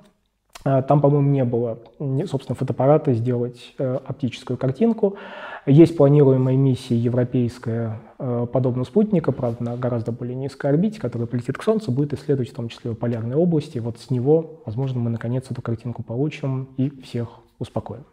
там, 0.63 1.01
по-моему, 1.01 1.31
не 1.31 1.45
было, 1.45 1.79
собственно, 2.27 2.55
фотоаппарата 2.55 3.15
сделать 3.15 3.75
э, 3.79 3.99
оптическую 4.05 4.59
картинку. 4.59 5.17
Есть 5.65 5.97
планируемая 5.97 6.57
миссия 6.57 6.97
европейская 6.97 8.01
э, 8.19 8.47
подобного 8.53 8.85
спутника, 8.85 9.33
правда, 9.33 9.65
на 9.65 9.77
гораздо 9.79 10.13
более 10.13 10.35
низкой 10.35 10.71
орбите, 10.71 11.01
которая 11.01 11.27
полетит 11.27 11.57
к 11.57 11.63
Солнцу, 11.63 11.93
будет 11.93 12.13
исследовать 12.13 12.51
в 12.51 12.55
том 12.55 12.69
числе 12.69 12.95
полярные 12.95 13.39
области. 13.39 13.79
Вот 13.79 13.99
с 13.99 14.11
него, 14.11 14.61
возможно, 14.67 15.01
мы 15.01 15.09
наконец 15.09 15.51
эту 15.51 15.63
картинку 15.63 16.03
получим 16.03 16.69
и 16.77 16.91
всех 17.01 17.29
успокоим. 17.59 18.05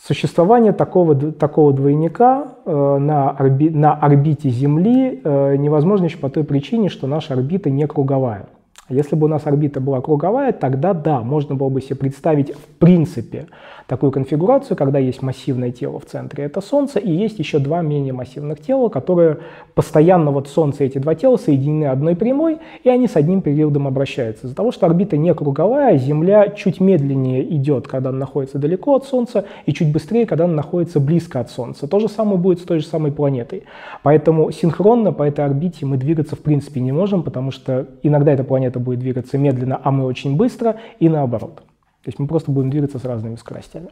Существование 0.00 0.72
такого, 0.72 1.16
такого 1.32 1.72
двойника 1.72 2.58
э, 2.64 2.98
на, 2.98 3.30
орби, 3.30 3.70
на 3.70 3.94
орбите 3.94 4.50
Земли 4.50 5.20
невозможно 5.24 6.04
еще 6.04 6.18
по 6.18 6.30
той 6.30 6.44
причине, 6.44 6.88
что 6.88 7.08
наша 7.08 7.34
орбита 7.34 7.70
не 7.70 7.88
круговая. 7.88 8.48
Если 8.90 9.16
бы 9.16 9.26
у 9.26 9.28
нас 9.28 9.46
орбита 9.46 9.80
была 9.80 10.00
круговая, 10.00 10.52
тогда 10.52 10.92
да, 10.92 11.20
можно 11.20 11.54
было 11.54 11.68
бы 11.68 11.80
себе 11.80 11.96
представить 11.96 12.52
в 12.54 12.66
принципе 12.78 13.46
такую 13.86 14.12
конфигурацию, 14.12 14.76
когда 14.76 14.98
есть 14.98 15.20
массивное 15.22 15.72
тело 15.72 15.98
в 15.98 16.06
центре, 16.06 16.44
это 16.44 16.60
Солнце, 16.60 16.98
и 17.00 17.10
есть 17.10 17.38
еще 17.38 17.58
два 17.58 17.82
менее 17.82 18.12
массивных 18.12 18.60
тела, 18.60 18.88
которые 18.88 19.38
постоянно, 19.74 20.30
вот 20.30 20.48
Солнце 20.48 20.84
и 20.84 20.86
эти 20.86 20.98
два 20.98 21.14
тела 21.14 21.36
соединены 21.36 21.86
одной 21.86 22.14
прямой, 22.14 22.58
и 22.84 22.88
они 22.88 23.08
с 23.08 23.16
одним 23.16 23.42
периодом 23.42 23.86
обращаются. 23.86 24.46
Из-за 24.46 24.56
того, 24.56 24.72
что 24.72 24.86
орбита 24.86 25.16
не 25.16 25.34
круговая, 25.34 25.96
Земля 25.98 26.48
чуть 26.48 26.80
медленнее 26.80 27.42
идет, 27.56 27.88
когда 27.88 28.10
она 28.10 28.18
находится 28.18 28.58
далеко 28.58 28.96
от 28.96 29.04
Солнца, 29.04 29.44
и 29.66 29.72
чуть 29.72 29.92
быстрее, 29.92 30.26
когда 30.26 30.44
она 30.44 30.54
находится 30.54 31.00
близко 31.00 31.40
от 31.40 31.50
Солнца. 31.50 31.86
То 31.86 32.00
же 32.00 32.08
самое 32.08 32.38
будет 32.38 32.60
с 32.60 32.62
той 32.62 32.80
же 32.80 32.86
самой 32.86 33.12
планетой. 33.12 33.64
Поэтому 34.02 34.50
синхронно 34.50 35.12
по 35.12 35.22
этой 35.22 35.44
орбите 35.44 35.86
мы 35.86 35.96
двигаться 35.96 36.36
в 36.36 36.40
принципе 36.40 36.80
не 36.80 36.92
можем, 36.92 37.22
потому 37.22 37.50
что 37.50 37.86
иногда 38.02 38.32
эта 38.32 38.44
планета 38.44 38.79
будет 38.80 38.98
двигаться 38.98 39.38
медленно, 39.38 39.80
а 39.82 39.90
мы 39.90 40.04
очень 40.04 40.36
быстро, 40.36 40.76
и 40.98 41.08
наоборот. 41.08 41.56
То 41.56 42.08
есть 42.08 42.18
мы 42.18 42.26
просто 42.26 42.50
будем 42.50 42.70
двигаться 42.70 42.98
с 42.98 43.04
разными 43.04 43.36
скоростями. 43.36 43.90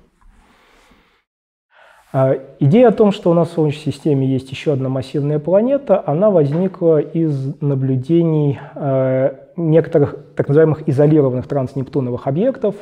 А, 2.11 2.35
идея 2.59 2.89
о 2.89 2.93
том, 2.93 3.13
что 3.13 3.31
у 3.31 3.35
нас 3.35 3.51
в 3.51 3.53
Солнечной 3.53 3.93
системе 3.93 4.27
есть 4.27 4.51
еще 4.51 4.73
одна 4.73 4.89
массивная 4.89 5.39
планета, 5.39 6.03
она 6.07 6.31
возникла 6.31 7.01
из 7.01 7.61
наблюдений 7.61 8.59
а, 8.75 9.49
некоторых 9.57 10.17
так 10.35 10.49
называемых 10.49 10.89
изолированных 10.89 11.47
транснептуновых 11.47 12.27
объектов. 12.27 12.77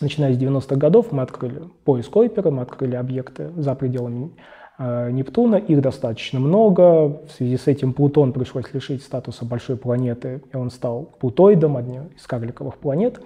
Начиная 0.00 0.32
с 0.32 0.38
90-х 0.38 0.76
годов 0.76 1.12
мы 1.12 1.22
открыли 1.22 1.64
поиск 1.84 2.10
Койпера, 2.10 2.50
мы 2.50 2.62
открыли 2.62 2.94
объекты 2.94 3.50
за 3.56 3.74
пределами 3.74 4.30
Нептуна, 4.78 5.56
их 5.56 5.80
достаточно 5.80 6.38
много. 6.38 7.18
В 7.26 7.30
связи 7.36 7.56
с 7.56 7.66
этим 7.66 7.92
Плутон 7.92 8.32
пришлось 8.32 8.72
лишить 8.72 9.02
статуса 9.02 9.44
большой 9.44 9.76
планеты, 9.76 10.40
и 10.52 10.56
он 10.56 10.70
стал 10.70 11.08
плутоидом, 11.18 11.76
одним 11.76 12.10
из 12.16 12.24
карликовых 12.26 12.78
планет. 12.78 13.20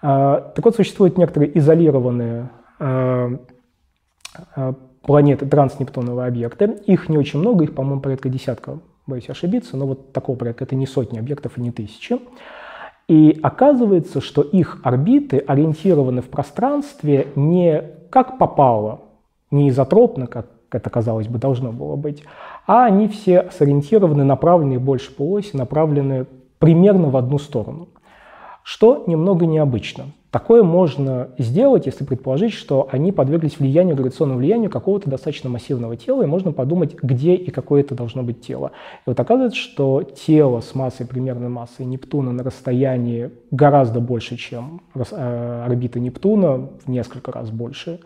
А, 0.00 0.52
так 0.54 0.64
вот, 0.64 0.76
существуют 0.76 1.18
некоторые 1.18 1.56
изолированные 1.58 2.48
а, 2.78 3.32
планеты, 5.02 5.46
транснептуновые 5.46 6.28
объекты. 6.28 6.78
Их 6.86 7.08
не 7.08 7.18
очень 7.18 7.40
много, 7.40 7.64
их, 7.64 7.74
по-моему, 7.74 8.00
порядка 8.00 8.30
десятка, 8.30 8.78
боюсь 9.06 9.28
ошибиться, 9.28 9.76
но 9.76 9.86
вот 9.86 10.12
такого 10.12 10.36
порядка 10.36 10.64
это 10.64 10.74
не 10.74 10.86
сотни 10.86 11.18
объектов 11.18 11.58
и 11.58 11.60
не 11.60 11.70
тысячи. 11.70 12.18
И 13.08 13.38
оказывается, 13.42 14.20
что 14.20 14.42
их 14.42 14.80
орбиты 14.84 15.38
ориентированы 15.38 16.22
в 16.22 16.28
пространстве 16.28 17.28
не 17.36 17.82
как 18.10 18.38
попало, 18.38 19.00
не 19.50 19.70
изотропно, 19.70 20.26
как 20.26 20.46
это, 20.70 20.90
казалось 20.90 21.28
бы, 21.28 21.38
должно 21.38 21.72
было 21.72 21.96
быть, 21.96 22.24
а 22.66 22.84
они 22.84 23.08
все 23.08 23.50
сориентированы, 23.50 24.24
направлены 24.24 24.78
больше 24.78 25.14
по 25.14 25.30
оси, 25.32 25.56
направлены 25.56 26.26
примерно 26.58 27.10
в 27.10 27.16
одну 27.16 27.38
сторону 27.38 27.88
что 28.68 29.04
немного 29.06 29.46
необычно. 29.46 30.08
Такое 30.30 30.62
можно 30.62 31.30
сделать, 31.38 31.86
если 31.86 32.04
предположить, 32.04 32.52
что 32.52 32.86
они 32.92 33.12
подверглись 33.12 33.58
влиянию, 33.58 33.96
гравитационному 33.96 34.40
влиянию 34.40 34.68
какого-то 34.68 35.08
достаточно 35.08 35.48
массивного 35.48 35.96
тела, 35.96 36.22
и 36.22 36.26
можно 36.26 36.52
подумать, 36.52 36.94
где 37.02 37.34
и 37.34 37.50
какое 37.50 37.80
это 37.80 37.94
должно 37.94 38.22
быть 38.22 38.42
тело. 38.42 38.72
И 39.06 39.08
вот 39.08 39.18
оказывается, 39.18 39.58
что 39.58 40.02
тело 40.02 40.60
с 40.60 40.74
массой, 40.74 41.06
примерно 41.06 41.48
массой 41.48 41.86
Нептуна 41.86 42.32
на 42.32 42.44
расстоянии 42.44 43.30
гораздо 43.50 44.00
больше, 44.00 44.36
чем 44.36 44.82
э, 44.94 45.62
орбита 45.64 45.98
Нептуна, 45.98 46.68
в 46.84 46.88
несколько 46.88 47.32
раз 47.32 47.48
больше, 47.48 48.00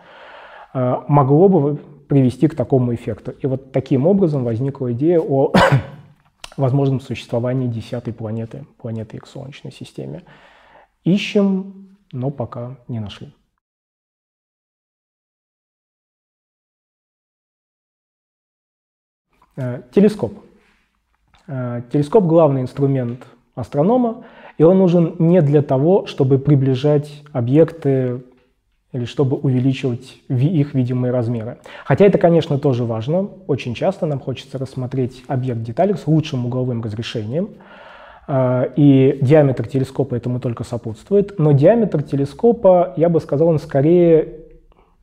могло 0.73 1.49
бы 1.49 1.77
привести 2.09 2.49
к 2.49 2.55
такому 2.55 2.95
эффекту. 2.95 3.33
И 3.33 3.47
вот 3.47 3.73
таким 3.73 4.07
образом 4.07 4.45
возникла 4.45 4.93
идея 4.93 5.21
о 5.21 5.53
возможном 6.57 7.01
существовании 7.01 7.69
десятой 7.69 8.13
планеты, 8.13 8.67
планеты 8.79 9.17
X 9.17 9.31
в 9.31 9.33
Солнечной 9.33 9.73
системе. 9.73 10.23
Ищем, 11.05 11.97
но 12.13 12.31
пока 12.31 12.77
не 12.89 13.01
нашли. 13.01 13.33
Э, 19.57 19.83
телескоп. 19.93 20.33
Э, 21.47 21.83
телескоп– 21.93 22.25
главный 22.27 22.63
инструмент 22.63 23.27
астронома, 23.55 24.25
и 24.57 24.63
он 24.63 24.79
нужен 24.79 25.17
не 25.19 25.43
для 25.43 25.63
того, 25.63 26.07
чтобы 26.07 26.39
приближать 26.39 27.23
объекты 27.33 28.23
или 28.93 29.05
чтобы 29.05 29.37
увеличивать 29.37 30.19
их 30.29 30.75
видимые 30.75 31.13
размеры. 31.13 31.59
Хотя 31.85 32.05
это, 32.05 32.19
конечно, 32.19 32.59
тоже 32.59 32.85
важно. 32.85 33.29
Очень 33.47 33.75
часто 33.75 34.07
нам 34.07 34.21
хочется 34.21 34.59
рассмотреть 34.59 35.25
объект 35.29 35.63
деталей 35.63 35.95
с 35.95 36.07
лучшим 36.07 36.47
угловым 36.47 36.83
разрешением– 36.83 37.51
а, 38.27 38.71
и 38.77 39.19
диаметр 39.21 39.67
телескопа 39.67 40.15
этому 40.15 40.41
только 40.41 40.65
сопутствует. 40.65 41.39
Но 41.39 41.53
диаметр 41.53 42.03
телескопа, 42.03 42.95
я 42.97 43.09
бы 43.09 43.21
сказал, 43.21 43.49
он 43.49 43.59
скорее 43.59 44.41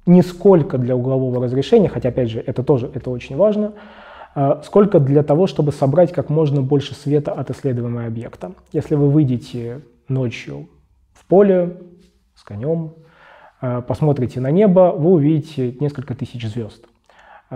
не 0.05 0.21
сколько 0.21 0.77
для 0.77 0.95
углового 0.95 1.43
разрешения, 1.43 1.89
хотя, 1.89 2.09
опять 2.09 2.29
же, 2.29 2.43
это 2.45 2.63
тоже 2.63 2.89
это 2.93 3.09
очень 3.09 3.35
важно, 3.35 3.73
а, 4.35 4.61
сколько 4.63 4.99
для 4.99 5.23
того, 5.23 5.47
чтобы 5.47 5.71
собрать 5.71 6.11
как 6.13 6.29
можно 6.29 6.61
больше 6.61 6.95
света 6.95 7.31
от 7.31 7.49
исследуемого 7.51 8.05
объекта. 8.05 8.53
Если 8.71 8.95
вы 8.95 9.09
выйдете 9.09 9.81
ночью 10.07 10.69
в 11.13 11.25
поле 11.25 11.77
с 12.35 12.43
конем, 12.43 12.93
посмотрите 13.59 14.39
на 14.39 14.51
небо, 14.51 14.93
вы 14.95 15.11
увидите 15.11 15.75
несколько 15.79 16.15
тысяч 16.15 16.47
звезд. 16.47 16.85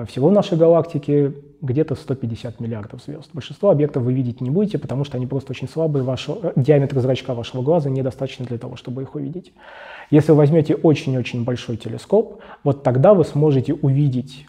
Всего 0.08 0.30
в 0.30 0.32
нашей 0.32 0.58
галактике 0.58 1.34
где-то 1.64 1.96
150 1.96 2.60
миллиардов 2.60 3.02
звезд. 3.02 3.30
Большинство 3.32 3.70
объектов 3.70 4.04
вы 4.04 4.14
видеть 4.14 4.42
не 4.42 4.50
будете, 4.50 4.78
потому 4.78 5.06
что 5.06 5.18
они 5.18 5.26
просто 5.26 5.52
очень 5.52 5.70
слабые, 5.70 6.04
ваш, 6.04 6.28
э, 6.28 6.52
диаметр 6.58 7.00
зрачка 7.00 7.34
вашего 7.34 7.62
глаза 7.62 7.90
недостаточно 7.90 8.46
для 8.46 8.58
того, 8.58 8.76
чтобы 8.76 9.04
их 9.04 9.16
увидеть. 9.16 9.54
Если 10.12 10.34
вы 10.34 10.40
возьмете 10.40 10.76
очень-очень 10.76 11.46
большой 11.46 11.78
телескоп, 11.78 12.42
вот 12.66 12.84
тогда 12.84 13.14
вы 13.14 13.24
сможете 13.24 13.74
увидеть 13.74 14.46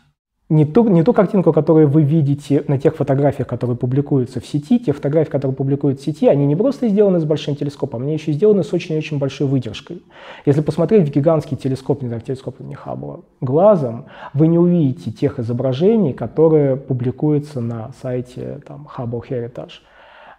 не 0.51 0.67
ту, 0.67 0.87
не 0.89 1.03
ту 1.03 1.15
картинку, 1.15 1.53
которую 1.53 1.89
вы 1.89 2.03
видите 2.03 2.65
на 2.69 2.79
тех 2.79 2.97
фотографиях, 2.97 3.49
которые 3.49 3.77
публикуются 3.79 4.41
в 4.41 4.47
сети. 4.47 4.79
Те 4.79 4.93
фотографии, 4.93 5.31
которые 5.31 5.57
публикуют 5.57 6.01
в 6.01 6.05
сети, 6.05 6.27
они 6.29 6.45
не 6.47 6.55
просто 6.55 6.89
сделаны 6.89 7.19
с 7.19 7.25
большим 7.25 7.57
телескопом, 7.57 8.03
они 8.03 8.13
еще 8.13 8.33
сделаны 8.33 8.63
с 8.63 8.73
очень-очень 8.73 9.19
большой 9.19 9.47
выдержкой. 9.47 10.03
Если 10.45 10.61
посмотреть 10.61 11.09
в 11.09 11.13
гигантский 11.13 11.57
телескоп, 11.57 12.03
не 12.03 12.09
знаю, 12.09 12.21
телескоп 12.21 12.61
не 12.61 12.75
Хаббла, 12.75 13.21
глазом, 13.41 14.07
вы 14.35 14.49
не 14.49 14.59
увидите 14.59 15.11
тех 15.11 15.39
изображений, 15.39 16.13
которые 16.13 16.77
публикуются 16.77 17.63
на 17.63 17.93
сайте 18.03 18.61
там, 18.67 18.87
Hubble 18.97 19.23
Heritage 19.27 19.81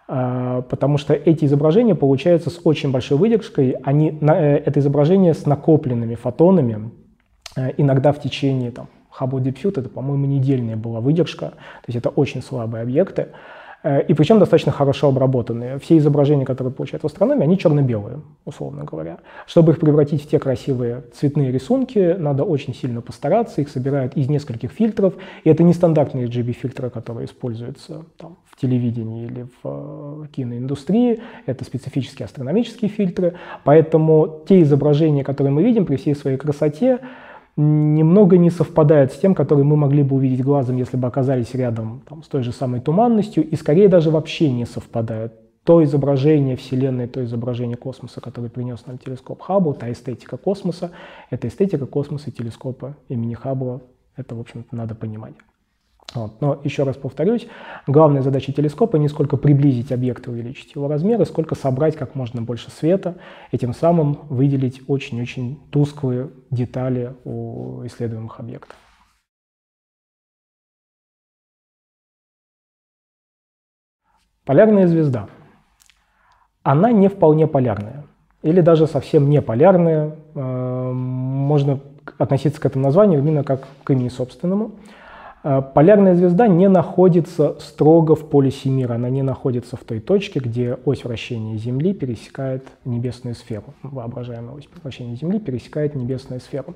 а, 0.08 0.62
потому 0.62 0.98
что 0.98 1.14
эти 1.14 1.46
изображения 1.46 1.96
получаются 1.96 2.48
с 2.50 2.60
очень 2.62 2.92
большой 2.92 3.18
выдержкой, 3.18 3.72
они, 3.82 4.16
э, 4.20 4.58
это 4.58 4.78
изображение 4.78 5.34
с 5.34 5.46
накопленными 5.46 6.14
фотонами, 6.14 6.92
э, 7.56 7.72
иногда 7.76 8.12
в 8.12 8.20
течение 8.20 8.70
там, 8.70 8.86
Hubble 9.20 9.42
Deep 9.42 9.62
Field 9.62 9.80
это, 9.80 9.88
по-моему, 9.88 10.26
недельная 10.26 10.76
была 10.76 11.00
выдержка, 11.00 11.50
то 11.50 11.86
есть 11.88 11.96
это 11.96 12.08
очень 12.10 12.42
слабые 12.42 12.82
объекты. 12.82 13.28
Э, 13.86 14.02
и 14.02 14.14
причем 14.14 14.40
достаточно 14.40 14.72
хорошо 14.72 15.08
обработанные. 15.08 15.78
Все 15.78 15.96
изображения, 15.98 16.44
которые 16.44 16.72
получают 16.72 17.04
в 17.04 17.06
астрономии, 17.06 17.44
они 17.44 17.56
черно-белые, 17.56 18.20
условно 18.44 18.84
говоря. 18.84 19.18
Чтобы 19.46 19.72
их 19.72 19.78
превратить 19.78 20.24
в 20.24 20.28
те 20.28 20.40
красивые 20.40 21.04
цветные 21.14 21.52
рисунки, 21.52 22.16
надо 22.18 22.42
очень 22.42 22.74
сильно 22.74 23.00
постараться. 23.00 23.60
Их 23.60 23.68
собирают 23.68 24.16
из 24.16 24.28
нескольких 24.28 24.72
фильтров. 24.72 25.14
И 25.44 25.50
это 25.50 25.62
не 25.62 25.72
стандартные 25.72 26.26
RGB-фильтры, 26.26 26.90
которые 26.90 27.26
используются 27.26 28.04
там, 28.16 28.38
в 28.50 28.60
телевидении 28.60 29.26
или 29.26 29.46
в 29.62 30.24
э, 30.24 30.26
киноиндустрии. 30.34 31.20
Это 31.46 31.64
специфические 31.64 32.26
астрономические 32.26 32.90
фильтры. 32.90 33.34
Поэтому 33.62 34.40
те 34.48 34.62
изображения, 34.62 35.22
которые 35.22 35.52
мы 35.52 35.62
видим 35.62 35.86
при 35.86 35.94
всей 35.94 36.16
своей 36.16 36.38
красоте, 36.38 36.98
немного 37.56 38.36
не 38.36 38.50
совпадает 38.50 39.12
с 39.12 39.18
тем, 39.18 39.34
который 39.34 39.64
мы 39.64 39.76
могли 39.76 40.02
бы 40.02 40.16
увидеть 40.16 40.42
глазом, 40.42 40.76
если 40.76 40.96
бы 40.96 41.08
оказались 41.08 41.54
рядом 41.54 42.02
там, 42.08 42.22
с 42.22 42.28
той 42.28 42.42
же 42.42 42.52
самой 42.52 42.80
туманностью, 42.80 43.48
и 43.48 43.56
скорее 43.56 43.88
даже 43.88 44.10
вообще 44.10 44.50
не 44.52 44.66
совпадают. 44.66 45.32
То 45.64 45.82
изображение 45.82 46.54
Вселенной, 46.56 47.08
то 47.08 47.24
изображение 47.24 47.76
космоса, 47.76 48.20
которое 48.20 48.50
принес 48.50 48.86
нам 48.86 48.98
телескоп 48.98 49.42
Хаббл, 49.42 49.74
та 49.74 49.90
эстетика 49.90 50.36
космоса, 50.36 50.92
это 51.30 51.48
эстетика 51.48 51.86
космоса 51.86 52.30
телескопа 52.30 52.96
имени 53.08 53.34
Хаббла. 53.34 53.80
Это, 54.14 54.36
в 54.36 54.40
общем-то, 54.40 54.76
надо 54.76 54.94
понимать. 54.94 55.34
Вот. 56.14 56.40
Но 56.40 56.60
еще 56.64 56.84
раз 56.84 56.96
повторюсь, 56.96 57.46
главная 57.86 58.22
задача 58.22 58.52
телескопа 58.52 58.96
не 58.96 59.08
сколько 59.08 59.36
приблизить 59.36 59.92
объект 59.92 60.26
и 60.26 60.30
увеличить 60.30 60.74
его 60.74 60.88
размеры, 60.88 61.26
сколько 61.26 61.54
собрать 61.54 61.96
как 61.96 62.14
можно 62.14 62.40
больше 62.42 62.70
света 62.70 63.16
и 63.50 63.58
тем 63.58 63.74
самым 63.74 64.20
выделить 64.28 64.82
очень-очень 64.88 65.58
тусклые 65.70 66.30
детали 66.50 67.14
у 67.24 67.84
исследуемых 67.84 68.40
объектов. 68.40 68.76
Полярная 74.44 74.86
звезда. 74.86 75.28
Она 76.62 76.92
не 76.92 77.08
вполне 77.08 77.48
полярная, 77.48 78.04
или 78.42 78.60
даже 78.60 78.86
совсем 78.86 79.28
не 79.28 79.42
полярная. 79.42 80.16
Э, 80.34 80.92
можно 80.92 81.80
относиться 82.18 82.60
к 82.60 82.66
этому 82.66 82.84
названию 82.84 83.18
именно 83.18 83.42
как 83.42 83.66
к 83.82 83.90
имени 83.90 84.08
собственному. 84.08 84.72
Э, 85.48 85.62
полярная 85.62 86.16
звезда 86.16 86.48
не 86.48 86.68
находится 86.68 87.54
строго 87.60 88.16
в 88.16 88.28
полюсе 88.28 88.68
мира, 88.68 88.94
она 88.94 89.08
не 89.10 89.22
находится 89.22 89.76
в 89.76 89.84
той 89.84 90.00
точке, 90.00 90.40
где 90.40 90.76
ось 90.84 91.04
вращения 91.04 91.56
Земли 91.56 91.94
пересекает 91.94 92.64
небесную 92.84 93.36
сферу. 93.36 93.66
Воображаемая 93.84 94.56
ось 94.56 94.68
вращения 94.82 95.14
Земли 95.14 95.38
пересекает 95.38 95.94
небесную 95.94 96.40
сферу. 96.40 96.74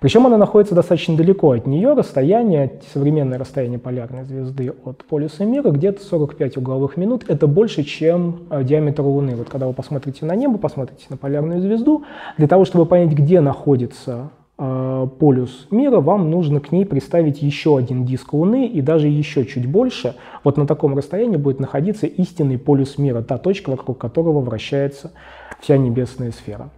Причем 0.00 0.26
она 0.26 0.36
находится 0.36 0.74
достаточно 0.74 1.16
далеко 1.16 1.52
от 1.52 1.66
нее. 1.66 1.94
Расстояние, 1.94 2.78
современное 2.92 3.38
расстояние 3.38 3.78
полярной 3.78 4.24
звезды 4.24 4.74
от 4.84 5.02
полюса 5.06 5.46
мира 5.46 5.70
где-то 5.70 6.04
45 6.04 6.58
угловых 6.58 6.98
минут. 6.98 7.24
Это 7.26 7.46
больше, 7.46 7.84
чем 7.84 8.40
э, 8.50 8.64
диаметр 8.64 9.00
Луны. 9.00 9.34
Вот 9.34 9.48
когда 9.48 9.66
вы 9.66 9.72
посмотрите 9.72 10.26
на 10.26 10.36
небо, 10.36 10.58
посмотрите 10.58 11.06
на 11.08 11.16
полярную 11.16 11.62
звезду, 11.62 12.04
для 12.36 12.48
того, 12.48 12.66
чтобы 12.66 12.84
понять, 12.84 13.12
где 13.12 13.40
находится 13.40 14.28
полюс 14.56 15.66
мира, 15.70 16.00
вам 16.00 16.30
нужно 16.30 16.60
к 16.60 16.70
ней 16.70 16.86
приставить 16.86 17.42
еще 17.42 17.76
один 17.76 18.04
диск 18.04 18.32
Луны 18.32 18.68
и 18.68 18.80
даже 18.80 19.08
еще 19.08 19.44
чуть 19.44 19.66
больше. 19.66 20.14
Вот 20.44 20.56
на 20.56 20.66
таком 20.66 20.96
расстоянии 20.96 21.36
будет 21.36 21.58
находиться 21.58 22.06
истинный 22.06 22.58
полюс 22.58 22.96
мира, 22.96 23.22
та 23.22 23.38
точка, 23.38 23.70
вокруг 23.70 23.98
которого 23.98 24.40
вращается 24.40 25.12
вся 25.60 25.76
небесная 25.76 26.30
сфера. 26.30 26.70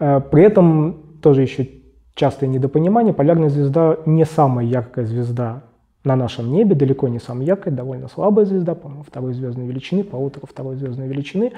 Э, 0.00 0.20
при 0.20 0.42
этом 0.42 0.96
тоже 1.22 1.42
еще 1.42 1.68
частое 2.14 2.48
недопонимание, 2.48 3.12
полярная 3.12 3.48
звезда 3.48 3.98
не 4.06 4.24
самая 4.24 4.66
яркая 4.66 5.04
звезда 5.04 5.62
на 6.04 6.16
нашем 6.16 6.50
небе, 6.50 6.74
далеко 6.74 7.08
не 7.08 7.20
самая 7.20 7.46
яркая, 7.46 7.72
довольно 7.72 8.08
слабая 8.08 8.44
звезда, 8.44 8.74
по-моему, 8.74 9.04
второй 9.04 9.34
звездной 9.34 9.66
величины, 9.66 10.02
полутора 10.02 10.46
второй 10.46 10.76
звездной 10.76 11.06
величины, 11.06 11.52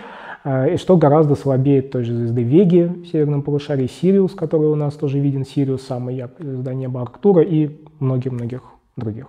э, 0.44 0.74
и 0.74 0.76
что 0.76 0.96
гораздо 0.96 1.34
слабее 1.34 1.82
той 1.82 2.04
же 2.04 2.14
звезды 2.14 2.42
Веги 2.42 2.82
в 2.82 3.06
северном 3.06 3.42
полушарии, 3.42 3.86
Сириус, 3.86 4.32
который 4.34 4.68
у 4.68 4.74
нас 4.74 4.94
тоже 4.94 5.18
виден, 5.18 5.46
Сириус, 5.46 5.82
самая 5.82 6.14
яркая 6.14 6.46
звезда 6.46 6.74
неба 6.74 7.00
Арктура 7.02 7.42
и 7.42 7.70
многих-многих 8.00 8.62
других. 8.96 9.26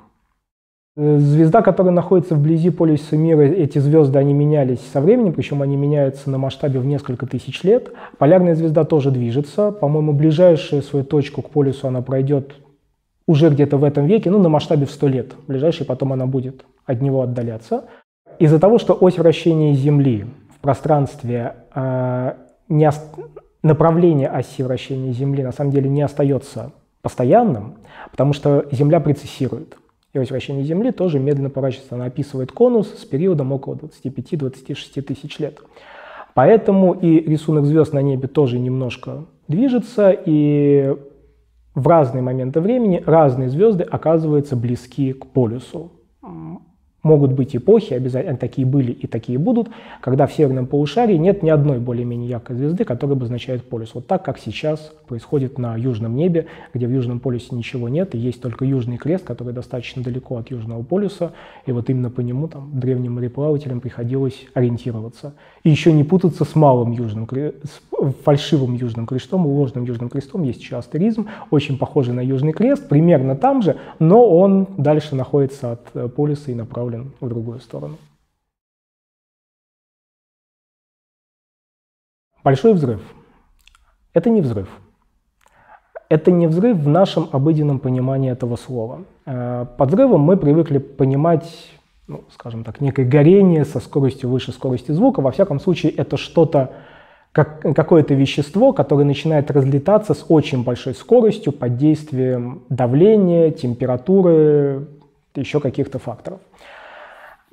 Э, 0.98 1.18
звезда, 1.18 1.62
которая 1.62 1.94
находится 1.94 2.36
вблизи 2.36 2.70
полюса 2.70 3.16
мира, 3.16 3.42
эти 3.42 3.80
звезды, 3.80 4.20
они 4.20 4.34
менялись 4.34 4.82
со 4.94 5.00
временем, 5.00 5.32
причем 5.32 5.62
они 5.62 5.78
меняются 5.78 6.30
на 6.30 6.38
масштабе 6.38 6.80
в 6.80 6.86
несколько 6.86 7.26
тысяч 7.26 7.64
лет. 7.64 7.92
Полярная 8.18 8.56
звезда 8.56 8.84
тоже 8.84 9.12
движется. 9.12 9.72
По-моему, 9.72 10.12
ближайшую 10.12 10.82
свою 10.82 11.06
точку 11.06 11.42
к 11.42 11.50
полюсу 11.50 11.88
она 11.88 12.02
пройдет 12.02 12.56
уже 13.28 13.50
где-то 13.50 13.78
в 13.78 13.84
этом 13.84 14.06
веке, 14.06 14.30
ну, 14.30 14.40
на 14.40 14.50
масштабе 14.50 14.86
в 14.86 14.92
100 14.92 15.08
лет. 15.08 15.34
Ближайший 15.48 15.86
потом 15.86 16.14
она 16.14 16.26
будет 16.26 16.66
от 16.86 17.02
него 17.02 17.22
отдаляться. 17.22 17.86
Из-за 18.40 18.60
того, 18.60 18.78
что 18.78 18.94
ось 18.94 19.18
вращения 19.18 19.74
Земли 19.74 20.26
в 20.56 20.60
пространстве, 20.60 21.56
э, 21.74 22.34
не 22.70 22.88
ост... 22.88 23.04
направление 23.64 24.30
оси 24.30 24.62
вращения 24.62 25.12
Земли 25.12 25.44
на 25.44 25.52
самом 25.52 25.72
деле 25.72 25.90
не 25.90 26.02
остается 26.02 26.72
постоянным, 27.02 27.76
потому 28.12 28.34
что 28.34 28.66
Земля 28.72 29.00
прецессирует. 29.00 29.78
И 30.14 30.20
ось 30.20 30.30
вращения 30.30 30.64
Земли 30.64 30.92
тоже 30.92 31.20
медленно 31.20 31.50
поворачивается. 31.50 31.96
Она 31.96 32.06
описывает 32.06 32.52
конус 32.52 32.94
с 32.98 33.06
периодом 33.06 33.52
около 33.52 33.76
25-26 33.76 35.02
тысяч 35.02 35.40
лет. 35.40 35.60
Поэтому 36.34 36.94
и 36.94 37.20
рисунок 37.20 37.66
звезд 37.66 37.94
на 37.94 38.02
небе 38.02 38.28
тоже 38.28 38.60
немножко 38.60 39.26
движется, 39.48 40.12
и 40.12 40.96
в 41.76 41.88
разные 41.88 42.22
моменты 42.22 42.62
времени 42.62 43.04
разные 43.06 43.50
звезды 43.50 43.84
оказываются 43.84 44.56
близки 44.56 45.14
к 45.14 45.28
полюсу 45.28 45.92
могут 47.06 47.34
быть 47.34 47.56
эпохи, 47.56 47.94
обязательно 47.94 48.36
такие 48.36 48.68
были 48.68 48.92
и 48.92 49.08
такие 49.08 49.38
будут, 49.38 49.70
когда 50.02 50.26
в 50.26 50.34
северном 50.34 50.66
полушарии 50.66 51.16
нет 51.16 51.44
ни 51.44 51.50
одной 51.50 51.80
более-менее 51.80 52.30
яркой 52.30 52.58
звезды, 52.58 52.84
которая 52.84 53.16
обозначает 53.16 53.64
полюс. 53.70 53.92
Вот 53.94 54.08
так, 54.08 54.26
как 54.26 54.40
сейчас 54.40 54.92
происходит 55.08 55.60
на 55.60 55.78
южном 55.78 56.16
небе, 56.16 56.48
где 56.74 56.88
в 56.88 56.92
южном 56.92 57.20
полюсе 57.20 57.56
ничего 57.56 57.90
нет, 57.90 58.16
и 58.16 58.18
есть 58.18 58.42
только 58.42 58.66
южный 58.66 58.98
крест, 58.98 59.24
который 59.24 59.54
достаточно 59.54 60.04
далеко 60.04 60.38
от 60.38 60.50
южного 60.50 60.82
полюса, 60.82 61.32
и 61.68 61.72
вот 61.72 61.90
именно 61.90 62.10
по 62.10 62.22
нему 62.22 62.48
там, 62.48 62.72
древним 62.74 63.14
мореплавателям 63.14 63.82
приходилось 63.82 64.46
ориентироваться. 64.56 65.36
И 65.64 65.70
еще 65.70 65.94
не 65.94 66.04
путаться 66.04 66.44
с 66.44 66.56
малым 66.56 66.92
южным, 66.92 67.28
с 67.30 67.82
фальшивым 68.24 68.76
южным 68.76 69.06
крестом, 69.06 69.46
ложным 69.46 69.84
южным 69.84 70.10
крестом 70.10 70.44
есть 70.44 70.62
еще 70.62 70.78
астеризм, 70.78 71.28
очень 71.52 71.78
похожий 71.78 72.14
на 72.14 72.22
южный 72.22 72.52
крест, 72.52 72.88
примерно 72.90 73.36
там 73.36 73.62
же, 73.62 73.78
но 74.00 74.28
он 74.28 74.68
дальше 74.78 75.16
находится 75.16 75.74
от 75.74 75.82
э, 75.94 76.08
полюса 76.08 76.52
и 76.52 76.56
направлен 76.56 76.95
направлен 76.96 77.12
в 77.20 77.28
другую 77.28 77.60
сторону. 77.60 77.98
Большой 82.44 82.74
взрыв. 82.74 83.02
Это 84.14 84.30
не 84.30 84.42
взрыв. 84.42 84.70
Это 86.10 86.32
не 86.32 86.48
взрыв 86.48 86.78
в 86.78 86.88
нашем 86.88 87.28
обыденном 87.32 87.80
понимании 87.80 88.32
этого 88.32 88.56
слова. 88.56 89.04
Э, 89.26 89.66
под 89.78 89.90
взрывом 89.90 90.22
мы 90.22 90.38
привыкли 90.38 90.78
понимать, 90.78 91.72
ну, 92.08 92.24
скажем 92.32 92.64
так, 92.64 92.82
некое 92.82 93.06
горение 93.06 93.66
со 93.66 93.80
скоростью 93.80 94.30
выше 94.30 94.52
скорости 94.52 94.92
звука. 94.92 95.22
Во 95.22 95.32
всяком 95.32 95.60
случае, 95.60 95.92
это 95.92 96.18
что-то, 96.18 96.74
как, 97.32 97.62
какое-то 97.62 98.14
вещество, 98.14 98.74
которое 98.74 99.06
начинает 99.06 99.50
разлетаться 99.50 100.14
с 100.14 100.26
очень 100.30 100.64
большой 100.64 100.94
скоростью 100.94 101.52
под 101.52 101.78
действием 101.78 102.62
давления, 102.70 103.50
температуры, 103.50 104.88
еще 105.34 105.60
каких-то 105.60 106.00
факторов. 106.00 106.40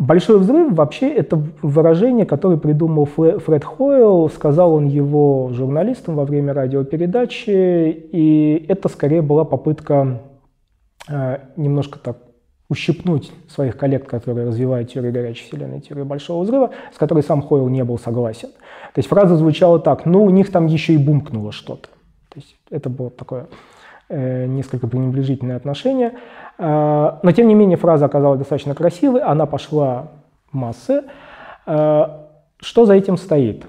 Большой 0.02 0.40
взрыв 0.40 0.72
вообще 0.72 1.08
это 1.10 1.40
выражение, 1.62 2.26
которое 2.26 2.56
придумал 2.56 3.04
Фред 3.04 3.64
Хойл, 3.64 4.28
сказал 4.30 4.74
он 4.74 4.86
его 4.86 5.50
журналистам 5.52 6.16
во 6.16 6.24
время 6.24 6.52
радиопередачи, 6.52 8.08
и 8.10 8.66
это 8.68 8.88
скорее 8.88 9.22
была 9.22 9.44
попытка 9.44 10.20
э, 11.08 11.38
немножко 11.54 12.00
так 12.00 12.16
ущипнуть 12.68 13.30
своих 13.48 13.76
коллег, 13.76 14.08
которые 14.08 14.48
развивают 14.48 14.90
теорию 14.90 15.12
горячей 15.12 15.44
вселенной, 15.44 15.80
теорию 15.80 16.04
большого 16.04 16.42
взрыва, 16.42 16.72
с 16.92 16.98
которой 16.98 17.22
сам 17.22 17.40
Хойл 17.40 17.68
не 17.68 17.84
был 17.84 17.96
согласен. 17.96 18.48
То 18.48 18.98
есть 18.98 19.08
фраза 19.08 19.36
звучала 19.36 19.78
так, 19.78 20.04
ну 20.04 20.24
у 20.24 20.30
них 20.30 20.50
там 20.50 20.66
еще 20.66 20.94
и 20.94 20.98
бумкнуло 20.98 21.52
что-то. 21.52 21.90
То 22.28 22.40
есть 22.40 22.56
это 22.70 22.90
было 22.90 23.10
такое 23.10 23.46
несколько 24.46 24.87
пренебрежительное 24.87 25.57
отношение. 25.57 26.14
Э, 26.59 27.18
но, 27.22 27.33
тем 27.33 27.48
не 27.48 27.55
менее, 27.55 27.77
фраза 27.77 28.07
оказалась 28.07 28.38
достаточно 28.38 28.75
красивой, 28.75 29.22
она 29.22 29.46
пошла 29.46 30.09
массы. 30.53 31.05
Э, 31.66 32.07
что 32.59 32.85
за 32.87 32.94
этим 32.94 33.16
стоит? 33.16 33.66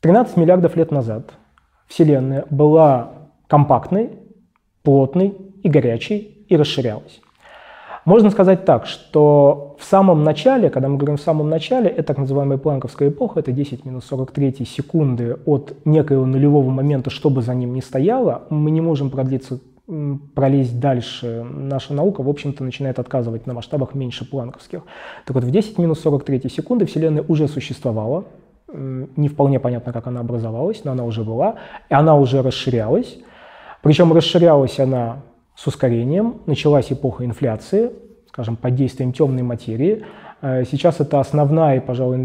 13 0.00 0.36
миллиардов 0.36 0.76
лет 0.76 0.92
назад 0.92 1.32
Вселенная 1.88 2.46
была 2.50 3.10
компактной, 3.48 4.10
плотной 4.82 5.36
и 5.62 5.68
горячей 5.68 6.46
и 6.48 6.56
расширялась. 6.56 7.20
Можно 8.10 8.30
сказать 8.30 8.64
так, 8.64 8.86
что 8.86 9.76
в 9.78 9.84
самом 9.84 10.24
начале, 10.24 10.68
когда 10.68 10.88
мы 10.88 10.96
говорим 10.96 11.16
в 11.16 11.20
самом 11.20 11.48
начале, 11.48 11.88
это 11.88 12.02
так 12.02 12.18
называемая 12.18 12.58
планковская 12.58 13.08
эпоха, 13.08 13.38
это 13.38 13.52
10 13.52 13.84
минус 13.84 14.04
43 14.06 14.66
секунды 14.66 15.36
от 15.46 15.76
некоего 15.84 16.26
нулевого 16.26 16.70
момента, 16.70 17.08
что 17.08 17.30
бы 17.30 17.40
за 17.40 17.54
ним 17.54 17.72
ни 17.72 17.80
стояло, 17.80 18.42
мы 18.50 18.72
не 18.72 18.80
можем 18.80 19.10
продлиться 19.10 19.60
пролезть 20.34 20.80
дальше, 20.80 21.46
наша 21.48 21.94
наука, 21.94 22.24
в 22.24 22.28
общем-то, 22.28 22.64
начинает 22.64 22.98
отказывать 22.98 23.46
на 23.46 23.54
масштабах 23.54 23.94
меньше 23.94 24.28
планковских. 24.28 24.80
Так 25.24 25.36
вот, 25.36 25.44
в 25.44 25.50
10 25.52 25.78
минус 25.78 26.00
43 26.00 26.48
секунды 26.48 26.86
Вселенная 26.86 27.24
уже 27.28 27.46
существовала, 27.46 28.24
не 28.74 29.28
вполне 29.28 29.60
понятно, 29.60 29.92
как 29.92 30.08
она 30.08 30.18
образовалась, 30.18 30.82
но 30.82 30.90
она 30.90 31.04
уже 31.04 31.22
была, 31.22 31.54
и 31.88 31.94
она 31.94 32.16
уже 32.16 32.42
расширялась. 32.42 33.18
Причем 33.82 34.12
расширялась 34.12 34.80
она 34.80 35.18
с 35.54 35.66
ускорением, 35.66 36.38
началась 36.46 36.90
эпоха 36.92 37.24
инфляции, 37.24 37.90
скажем, 38.28 38.56
под 38.56 38.74
действием 38.74 39.12
темной 39.12 39.42
материи. 39.42 40.04
Э, 40.42 40.64
сейчас 40.64 41.00
это 41.00 41.20
основная 41.20 41.76
и, 41.76 41.80
пожалуй, 41.80 42.16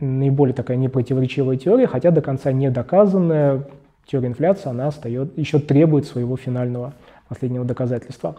наиболее 0.00 0.54
такая 0.54 0.76
непротиворечивая 0.76 1.56
теория, 1.56 1.86
хотя 1.86 2.10
до 2.10 2.20
конца 2.20 2.52
не 2.52 2.70
доказанная. 2.70 3.64
Теория 4.04 4.28
инфляции, 4.28 4.68
она 4.68 4.88
остается, 4.88 5.40
еще 5.40 5.60
требует 5.60 6.06
своего 6.06 6.36
финального 6.36 6.92
последнего 7.28 7.64
доказательства. 7.64 8.36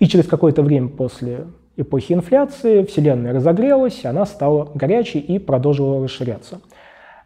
И 0.00 0.06
через 0.06 0.26
какое-то 0.26 0.62
время 0.62 0.88
после 0.88 1.46
эпохи 1.76 2.12
инфляции 2.12 2.82
Вселенная 2.82 3.32
разогрелась, 3.32 4.04
она 4.04 4.26
стала 4.26 4.68
горячей 4.74 5.20
и 5.20 5.38
продолжила 5.38 6.02
расширяться. 6.02 6.60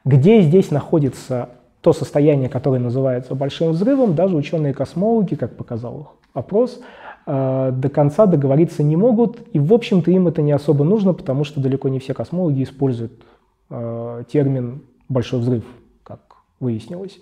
Где 0.04 0.42
здесь 0.42 0.70
находится 0.70 1.48
то 1.80 1.92
состояние, 1.92 2.48
которое 2.48 2.78
называется 2.78 3.34
большим 3.34 3.70
взрывом, 3.70 4.14
даже 4.14 4.36
ученые-космологи, 4.36 5.34
как 5.34 5.56
показал 5.56 6.17
опрос, 6.34 6.80
э, 7.26 7.70
до 7.72 7.88
конца 7.88 8.26
договориться 8.26 8.82
не 8.82 8.96
могут, 8.96 9.40
и, 9.52 9.58
в 9.58 9.72
общем-то, 9.72 10.10
им 10.10 10.28
это 10.28 10.42
не 10.42 10.52
особо 10.52 10.84
нужно, 10.84 11.12
потому 11.12 11.44
что 11.44 11.60
далеко 11.60 11.88
не 11.88 11.98
все 11.98 12.14
космологи 12.14 12.62
используют 12.62 13.12
э, 13.70 14.24
термин 14.30 14.82
«большой 15.08 15.40
взрыв», 15.40 15.64
как 16.02 16.20
выяснилось. 16.60 17.18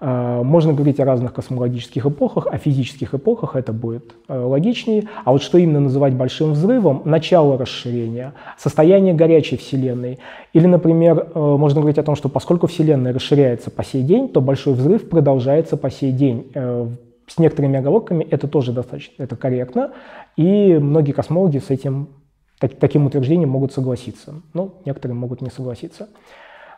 Э, 0.00 0.42
можно 0.42 0.72
говорить 0.72 0.98
о 0.98 1.04
разных 1.04 1.32
космологических 1.32 2.06
эпохах, 2.06 2.46
о 2.46 2.58
физических 2.58 3.14
эпохах, 3.14 3.54
это 3.54 3.72
будет 3.72 4.14
логичнее. 4.28 5.08
А 5.24 5.32
вот 5.32 5.42
что 5.42 5.58
именно 5.58 5.80
называть 5.80 6.14
большим 6.14 6.52
взрывом? 6.52 7.02
Начало 7.04 7.56
расширения, 7.56 8.32
состояние 8.58 9.14
горячей 9.14 9.56
Вселенной. 9.56 10.18
Или, 10.52 10.66
например, 10.66 11.28
можно 11.34 11.80
говорить 11.80 11.98
о 11.98 12.02
том, 12.02 12.16
что 12.16 12.28
поскольку 12.28 12.66
Вселенная 12.66 13.12
расширяется 13.12 13.70
по 13.70 13.84
сей 13.84 14.02
день, 14.02 14.28
то 14.28 14.40
большой 14.40 14.74
взрыв 14.74 15.08
продолжается 15.08 15.76
по 15.76 15.90
сей 15.90 16.12
день. 16.12 16.50
С 17.26 17.38
некоторыми 17.38 17.78
оговорками 17.78 18.24
это 18.24 18.48
тоже 18.48 18.72
достаточно 18.72 19.22
это 19.22 19.36
корректно, 19.36 19.92
и 20.36 20.78
многие 20.78 21.12
космологи 21.12 21.58
с 21.58 21.70
этим 21.70 22.08
таким 22.58 23.06
утверждением 23.06 23.50
могут 23.50 23.72
согласиться, 23.72 24.42
но 24.54 24.74
некоторые 24.84 25.16
могут 25.16 25.40
не 25.40 25.50
согласиться. 25.50 26.08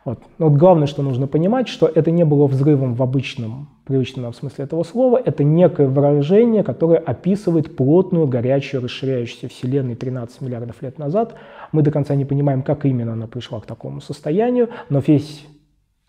Вот. 0.04 0.20
Но 0.38 0.50
вот 0.50 0.58
главное, 0.58 0.86
что 0.86 1.02
нужно 1.02 1.26
понимать, 1.26 1.66
что 1.66 1.86
это 1.86 2.10
не 2.10 2.24
было 2.24 2.46
взрывом 2.46 2.94
в 2.94 3.02
обычном, 3.02 3.70
привычном 3.86 4.24
нам 4.24 4.34
смысле 4.34 4.64
этого 4.64 4.82
слова, 4.82 5.20
это 5.22 5.44
некое 5.44 5.88
выражение, 5.88 6.62
которое 6.62 6.98
описывает 6.98 7.74
плотную, 7.74 8.26
горячую, 8.26 8.82
расширяющуюся 8.82 9.48
Вселенную 9.48 9.96
13 9.96 10.42
миллиардов 10.42 10.82
лет 10.82 10.98
назад. 10.98 11.34
Мы 11.72 11.82
до 11.82 11.90
конца 11.90 12.14
не 12.14 12.26
понимаем, 12.26 12.62
как 12.62 12.84
именно 12.84 13.14
она 13.14 13.26
пришла 13.26 13.60
к 13.60 13.66
такому 13.66 14.02
состоянию, 14.02 14.68
но 14.90 14.98
весь 14.98 15.46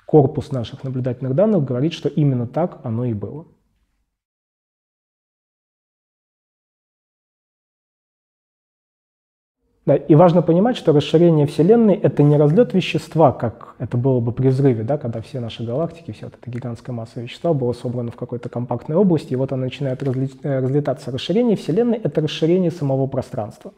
корпус 0.05 0.51
наших 0.51 0.83
наблюдательных 0.83 1.33
данных 1.33 1.63
говорит, 1.63 1.93
что 1.93 2.09
именно 2.09 2.47
так 2.47 2.79
оно 2.83 3.05
и 3.05 3.13
было. 3.13 3.45
Да, 9.85 9.95
и 9.95 10.15
важно 10.15 10.41
понимать, 10.41 10.77
что 10.77 10.93
расширение 10.93 11.45
Вселенной— 11.45 11.93
это 12.03 12.23
не 12.23 12.37
разлет 12.37 12.73
вещества, 12.73 13.31
как 13.31 13.75
это 13.77 13.97
было 13.97 14.19
бы 14.19 14.31
при 14.31 14.47
взрыве, 14.47 14.83
да, 14.83 14.97
когда 14.97 15.21
все 15.21 15.39
наши 15.39 15.63
галактики, 15.63 16.11
вся 16.11 16.25
вот 16.25 16.33
эта 16.41 16.49
гигантская 16.49 16.95
масса 16.95 17.21
вещества 17.21 17.53
была 17.53 17.73
собрана 17.73 18.09
в 18.09 18.15
какой-то 18.15 18.49
компактной 18.49 18.95
области, 18.95 19.33
и 19.33 19.35
вот 19.35 19.51
она 19.51 19.65
начинает 19.65 20.01
э, 20.01 20.59
разлетаться. 20.59 21.11
Расширение 21.11 21.55
Вселенной— 21.55 21.97
это 22.03 22.21
расширение 22.21 22.71
самого 22.71 23.05
пространства. 23.05 23.73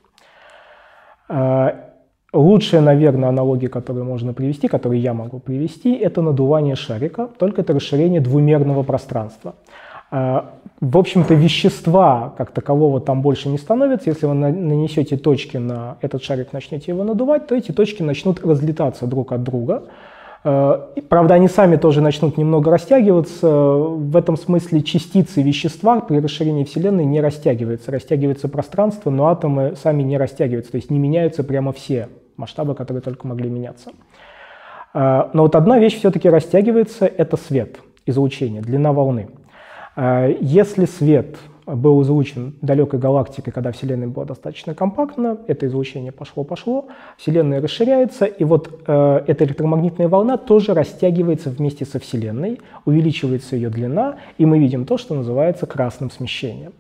А, 1.28 1.92
лучшая, 2.32 2.80
наверное, 2.80 3.28
аналогия, 3.28 3.68
которую 3.68 4.06
можно 4.06 4.34
привести, 4.34 4.70
которую 4.70 5.02
я 5.02 5.14
могу 5.14 5.40
привести, 5.40 5.94
это 5.94 6.22
надувание 6.22 6.76
шарика, 6.76 7.28
только 7.38 7.60
это 7.60 7.74
расширение 7.74 8.22
двумерного 8.22 8.84
пространства. 8.84 9.56
А, 10.10 10.54
в 10.80 10.98
общем-то, 10.98 11.34
вещества 11.34 12.34
как 12.38 12.52
такового 12.52 13.02
там 13.02 13.22
больше 13.22 13.50
не 13.50 13.58
становится. 13.58 14.10
Если 14.10 14.26
вы 14.26 14.34
нанесете 14.34 15.18
точки 15.18 15.58
на 15.58 15.98
этот 16.02 16.24
шарик, 16.24 16.54
начнете 16.54 16.92
его 16.92 17.04
надувать, 17.04 17.48
то 17.48 17.56
эти 17.56 17.72
точки 17.72 18.04
начнут 18.04 18.46
разлетаться 18.46 19.08
друг 19.08 19.32
от 19.32 19.44
друга. 19.44 19.84
А, 20.44 20.90
правда, 21.10 21.34
они 21.34 21.48
сами 21.48 21.76
тоже 21.76 22.02
начнут 22.02 22.38
немного 22.38 22.72
растягиваться. 22.72 23.50
В 23.50 24.16
этом 24.16 24.38
смысле 24.38 24.82
частицы 24.82 25.42
вещества 25.42 26.00
при 26.00 26.20
расширении 26.20 26.64
Вселенной 26.64 27.06
не 27.06 27.20
растягиваются. 27.20 27.92
Растягивается 27.92 28.48
пространство, 28.48 29.10
но 29.10 29.28
атомы 29.28 29.74
сами 29.76 30.04
не 30.04 30.18
растягиваются, 30.18 30.72
то 30.72 30.78
есть 30.78 30.90
не 30.90 31.00
меняются 31.00 31.44
прямо 31.44 31.74
все 31.74 32.10
масштабы, 32.38 32.76
которые 32.76 33.02
только 33.02 33.28
могли 33.28 33.50
меняться. 33.50 33.92
А, 34.94 35.30
но 35.34 35.44
вот 35.44 35.56
одна 35.56 35.80
вещь 35.80 35.98
все-таки 35.98 36.30
растягивается– 36.30 37.06
это 37.18 37.36
свет, 37.36 37.80
излучение, 38.06 38.62
длина 38.62 38.94
волны. 38.94 39.28
А, 39.98 40.28
если 40.28 40.86
свет 40.86 41.38
был 41.66 42.02
излучен 42.04 42.54
далекой 42.62 43.00
галактикой, 43.00 43.52
когда 43.52 43.72
Вселенная 43.72 44.08
была 44.08 44.26
достаточно 44.26 44.76
компактна, 44.76 45.40
это 45.48 45.66
излучение 45.66 46.12
пошло-пошло, 46.12 46.86
Вселенная 47.18 47.60
расширяется, 47.60 48.26
и 48.26 48.44
вот 48.44 48.84
э, 48.86 49.24
эта 49.26 49.44
электромагнитная 49.44 50.08
волна 50.08 50.38
тоже 50.38 50.76
растягивается 50.76 51.50
вместе 51.50 51.84
со 51.84 52.00
Вселенной, 52.00 52.62
увеличивается 52.86 53.56
ее 53.56 53.70
длина, 53.70 54.18
и 54.38 54.46
мы 54.46 54.60
видим 54.60 54.86
то, 54.86 54.98
что 55.00 55.16
называется 55.16 55.66
красным 55.66 56.12
смещением. 56.12 56.74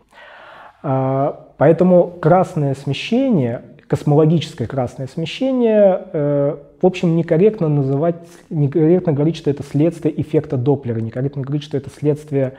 Э, 0.84 1.34
поэтому 1.58 2.14
красное 2.22 2.76
смещение, 2.76 3.64
космологическое 3.88 4.68
красное 4.68 5.08
смещение, 5.08 6.02
э, 6.14 6.58
в 6.80 6.86
общем, 6.86 7.16
некорректно 7.18 7.68
называть, 7.68 8.28
некорректно 8.52 9.12
говорить, 9.12 9.38
что 9.38 9.50
это 9.50 9.64
следствие 9.64 10.22
эффекта 10.22 10.56
Доплера, 10.56 11.00
некорректно 11.00 11.42
говорить, 11.42 11.64
что 11.64 11.76
это 11.76 11.90
следствие 11.90 12.54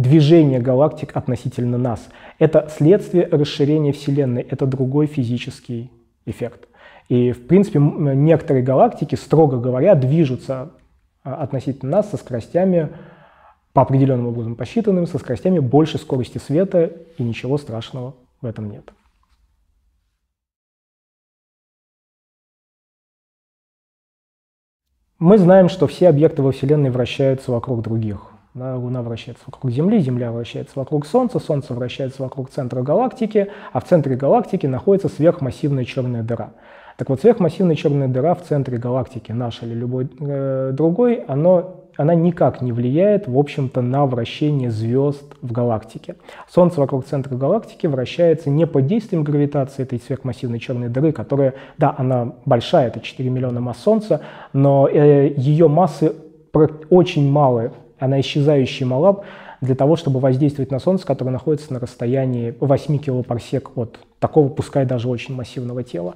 движение 0.00 0.60
галактик 0.60 1.16
относительно 1.16 1.78
нас. 1.78 2.08
Это 2.38 2.68
следствие 2.76 3.26
расширения 3.26 3.92
Вселенной, 3.92 4.42
это 4.42 4.66
другой 4.66 5.06
физический 5.06 5.90
эффект. 6.26 6.68
И, 7.08 7.32
в 7.32 7.46
принципе, 7.46 7.80
некоторые 7.80 8.64
галактики, 8.64 9.14
строго 9.16 9.58
говоря, 9.58 9.94
движутся 9.94 10.70
а, 11.22 11.34
относительно 11.34 11.98
нас 11.98 12.10
со 12.10 12.16
скоростями, 12.16 12.90
по 13.72 13.82
определенным 13.82 14.26
образом 14.26 14.56
посчитанным, 14.56 15.06
со 15.06 15.18
скоростями 15.18 15.60
больше 15.60 15.98
скорости 15.98 16.38
света, 16.38 16.90
и 17.18 17.22
ничего 17.22 17.56
страшного 17.56 18.14
в 18.40 18.46
этом 18.46 18.70
нет. 18.70 18.92
Мы 25.18 25.36
знаем, 25.36 25.68
что 25.68 25.86
все 25.86 26.08
объекты 26.08 26.42
во 26.42 26.50
Вселенной 26.50 26.90
вращаются 26.90 27.52
вокруг 27.52 27.82
других. 27.82 28.29
Луна 28.54 29.02
вращается 29.02 29.44
вокруг 29.46 29.70
Земли, 29.70 30.00
Земля 30.00 30.32
вращается 30.32 30.72
вокруг 30.76 31.06
Солнца, 31.06 31.38
Солнце 31.38 31.72
вращается 31.72 32.22
вокруг 32.22 32.50
центра 32.50 32.82
галактики, 32.82 33.48
а 33.72 33.80
в 33.80 33.84
центре 33.84 34.16
галактики 34.16 34.66
находится 34.66 35.08
сверхмассивная 35.08 35.84
черная 35.84 36.22
дыра. 36.22 36.50
Так 36.96 37.08
вот, 37.08 37.20
сверхмассивная 37.20 37.76
черная 37.76 38.08
дыра 38.08 38.34
в 38.34 38.42
центре 38.42 38.76
галактики, 38.76 39.30
наша 39.32 39.66
или 39.66 39.74
любой 39.74 40.10
э, 40.18 40.72
другой, 40.74 41.24
оно, 41.28 41.86
она 41.96 42.14
никак 42.14 42.60
не 42.60 42.72
влияет, 42.72 43.28
в 43.28 43.38
общем-то, 43.38 43.80
на 43.82 44.04
вращение 44.04 44.70
звезд 44.70 45.22
в 45.40 45.52
галактике. 45.52 46.16
Солнце 46.48 46.80
вокруг 46.80 47.06
центра 47.06 47.36
галактики 47.36 47.86
вращается 47.86 48.50
не 48.50 48.66
под 48.66 48.86
действием 48.86 49.22
гравитации 49.22 49.84
этой 49.84 50.00
сверхмассивной 50.00 50.58
черной 50.58 50.88
дыры, 50.88 51.12
которая, 51.12 51.54
да, 51.78 51.94
она 51.96 52.34
большая, 52.44 52.88
это 52.88 53.00
4 53.00 53.30
миллиона 53.30 53.60
масс 53.60 53.78
Солнца, 53.78 54.20
но 54.52 54.88
э, 54.88 55.32
ее 55.36 55.68
массы 55.68 56.12
очень 56.90 57.30
малы 57.30 57.70
она 58.00 58.20
исчезающий 58.20 58.84
мала 58.86 59.24
для 59.60 59.74
того, 59.74 59.96
чтобы 59.96 60.18
воздействовать 60.20 60.70
на 60.70 60.78
Солнце, 60.78 61.06
которое 61.06 61.30
находится 61.30 61.72
на 61.72 61.78
расстоянии 61.78 62.54
8 62.58 62.98
килопарсек 62.98 63.76
от 63.76 64.00
такого, 64.18 64.48
пускай 64.48 64.84
даже 64.86 65.08
очень 65.08 65.34
массивного 65.34 65.84
тела. 65.84 66.14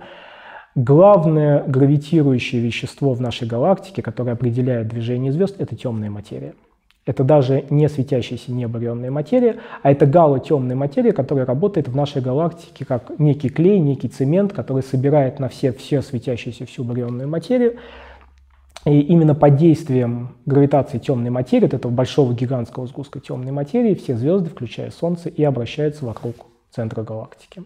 Главное 0.74 1.62
гравитирующее 1.64 2.60
вещество 2.60 3.14
в 3.14 3.20
нашей 3.20 3.46
галактике, 3.46 4.02
которое 4.02 4.32
определяет 4.32 4.88
движение 4.88 5.30
звезд, 5.30 5.60
это 5.60 5.76
темная 5.76 6.10
материя. 6.10 6.54
Это 7.06 7.22
даже 7.22 7.64
не 7.68 7.88
светящаяся 7.88 8.50
небарионная 8.50 9.10
материя, 9.10 9.56
а 9.82 9.92
это 9.92 10.06
галотемная 10.06 10.74
материя, 10.74 11.12
которая 11.12 11.44
работает 11.44 11.86
в 11.86 11.94
нашей 11.94 12.22
галактике 12.22 12.86
как 12.86 13.18
некий 13.18 13.50
клей, 13.50 13.78
некий 13.78 14.08
цемент, 14.08 14.54
который 14.54 14.82
собирает 14.82 15.38
на 15.38 15.48
все, 15.48 15.72
все 15.72 16.00
светящиеся 16.00 16.64
всю 16.64 16.82
барионную 16.82 17.28
материю, 17.28 17.74
и 18.86 19.00
именно 19.00 19.34
под 19.34 19.56
действием 19.56 20.36
гравитации 20.44 20.98
темной 20.98 21.30
материи, 21.30 21.64
вот 21.64 21.74
этого 21.74 21.90
большого 21.90 22.34
гигантского 22.34 22.86
сгустка 22.86 23.20
темной 23.20 23.52
материи, 23.52 23.94
все 23.94 24.14
звезды, 24.16 24.50
включая 24.50 24.90
Солнце, 24.90 25.30
и 25.30 25.42
обращаются 25.42 26.04
вокруг 26.04 26.36
центра 26.70 27.02
галактики. 27.02 27.62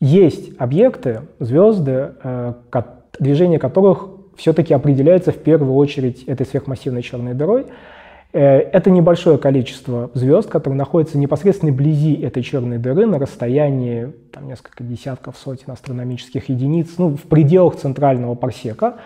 Есть 0.00 0.58
объекты, 0.58 1.22
звезды, 1.38 2.14
э, 2.22 2.54
движение 3.18 3.58
которых 3.58 4.08
все-таки 4.36 4.72
определяется 4.72 5.32
в 5.32 5.36
первую 5.36 5.74
очередь 5.74 6.24
этой 6.24 6.46
сверхмассивной 6.46 7.02
черной 7.02 7.34
дырой. 7.34 7.66
Э, 8.32 8.58
это 8.58 8.90
небольшое 8.90 9.38
количество 9.38 10.10
звезд, 10.14 10.48
которые 10.48 10.78
находятся 10.78 11.18
непосредственно 11.18 11.72
вблизи 11.72 12.14
этой 12.14 12.42
черной 12.42 12.78
дыры 12.78 13.06
на 13.06 13.18
расстоянии 13.18 14.12
там, 14.32 14.48
несколько 14.48 14.84
десятков, 14.84 15.36
сотен 15.36 15.70
астрономических 15.72 16.48
единиц, 16.48 16.94
ну, 16.96 17.16
в 17.16 17.22
пределах 17.22 17.76
центрального 17.76 18.34
парсека. 18.34 18.96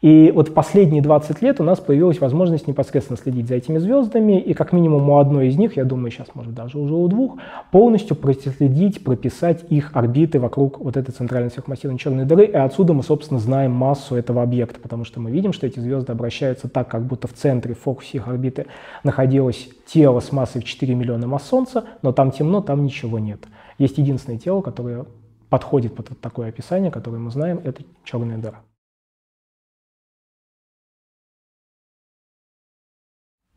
И 0.00 0.32
вот 0.34 0.48
в 0.48 0.54
последние 0.54 1.02
20 1.02 1.42
лет 1.42 1.60
у 1.60 1.64
нас 1.64 1.78
появилась 1.78 2.20
возможность 2.20 2.66
непосредственно 2.66 3.18
следить 3.18 3.48
за 3.48 3.56
этими 3.56 3.76
звездами, 3.76 4.40
и 4.40 4.54
как 4.54 4.72
минимум 4.72 5.10
у 5.10 5.18
одной 5.18 5.48
из 5.48 5.58
них, 5.58 5.76
я 5.76 5.84
думаю, 5.84 6.10
сейчас, 6.10 6.28
может, 6.34 6.54
даже 6.54 6.78
уже 6.78 6.94
у 6.94 7.06
двух, 7.06 7.36
полностью 7.70 8.16
проследить, 8.16 9.04
прописать 9.04 9.64
их 9.68 9.90
орбиты 9.92 10.40
вокруг 10.40 10.80
вот 10.80 10.96
этой 10.96 11.12
центральной 11.12 11.50
сверхмассивной 11.50 11.98
черной 11.98 12.24
дыры, 12.24 12.46
и 12.46 12.52
отсюда 12.52 12.94
мы, 12.94 13.02
собственно, 13.02 13.38
знаем 13.38 13.72
массу 13.72 14.16
этого 14.16 14.42
объекта, 14.42 14.80
потому 14.80 15.04
что 15.04 15.20
мы 15.20 15.30
видим, 15.30 15.52
что 15.52 15.66
эти 15.66 15.80
звезды 15.80 16.12
обращаются 16.12 16.68
так, 16.68 16.88
как 16.88 17.04
будто 17.04 17.28
в 17.28 17.34
центре, 17.34 17.74
в 17.74 17.80
фокусе 17.80 18.16
их 18.16 18.26
орбиты 18.26 18.66
находилось 19.04 19.68
тело 19.84 20.20
с 20.20 20.32
массой 20.32 20.62
в 20.62 20.64
4 20.64 20.94
миллиона 20.94 21.26
масс 21.26 21.46
Солнца, 21.46 21.84
но 22.00 22.12
там 22.12 22.30
темно, 22.30 22.62
там 22.62 22.84
ничего 22.84 23.18
нет. 23.18 23.40
Есть 23.76 23.98
единственное 23.98 24.38
тело, 24.38 24.62
которое 24.62 25.04
подходит 25.50 25.94
под 25.94 26.18
такое 26.20 26.48
описание, 26.48 26.90
которое 26.90 27.18
мы 27.18 27.30
знаем, 27.30 27.60
это 27.64 27.82
черная 28.04 28.38
дыра. 28.38 28.60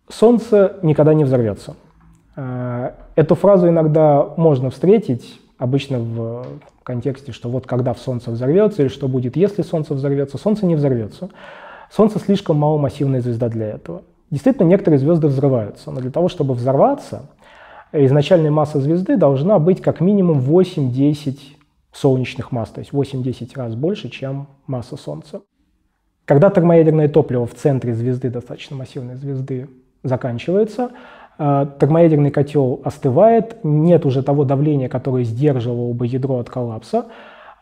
Солнце 0.09 0.77
никогда 0.81 1.13
не 1.13 1.23
взорвется. 1.23 1.75
Э, 2.35 2.91
эту 3.15 3.35
фразу 3.35 3.67
иногда 3.67 4.27
можно 4.37 4.69
встретить, 4.69 5.39
обычно 5.57 5.99
в 5.99 6.45
контексте, 6.83 7.31
что 7.31 7.49
вот 7.49 7.65
когда 7.65 7.93
в 7.93 7.99
Солнце 7.99 8.31
взорвется, 8.31 8.81
или 8.81 8.89
что 8.89 9.07
будет, 9.07 9.35
если 9.35 9.61
Солнце 9.61 9.93
взорвется. 9.93 10.37
Солнце 10.37 10.65
не 10.65 10.75
взорвется. 10.75 11.29
Солнце 11.91 12.19
слишком 12.19 12.57
маломассивная 12.57 13.21
звезда 13.21 13.49
для 13.49 13.67
этого. 13.67 14.01
Действительно, 14.31 14.67
некоторые 14.67 14.99
звезды 14.99 15.27
взрываются, 15.27 15.91
но 15.91 16.01
для 16.01 16.09
того, 16.09 16.27
чтобы 16.27 16.55
взорваться, 16.55 17.29
изначальная 17.91 18.49
масса 18.49 18.79
звезды 18.81 19.15
должна 19.15 19.59
быть 19.59 19.79
как 19.79 20.01
минимум 20.01 20.39
8-10 20.39 21.37
солнечных 21.91 22.51
масс, 22.51 22.69
то 22.69 22.79
есть 22.79 22.91
8-10 22.91 23.51
раз 23.55 23.75
больше, 23.75 24.09
чем 24.09 24.47
масса 24.65 24.97
Солнца. 24.97 25.41
Когда 26.25 26.49
термоядерное 26.49 27.09
топливо 27.09 27.45
в 27.45 27.53
центре 27.53 27.93
звезды, 27.93 28.29
достаточно 28.29 28.75
массивной 28.75 29.15
звезды, 29.15 29.69
заканчивается, 30.03 30.91
э, 31.37 31.65
термоядерный 31.79 32.31
котел 32.31 32.81
остывает, 32.83 33.63
нет 33.63 34.05
уже 34.05 34.21
того 34.23 34.43
давления, 34.43 34.89
которое 34.89 35.23
сдерживало 35.23 35.93
бы 35.93 36.05
ядро 36.05 36.37
от 36.37 36.49
коллапса, 36.49 37.05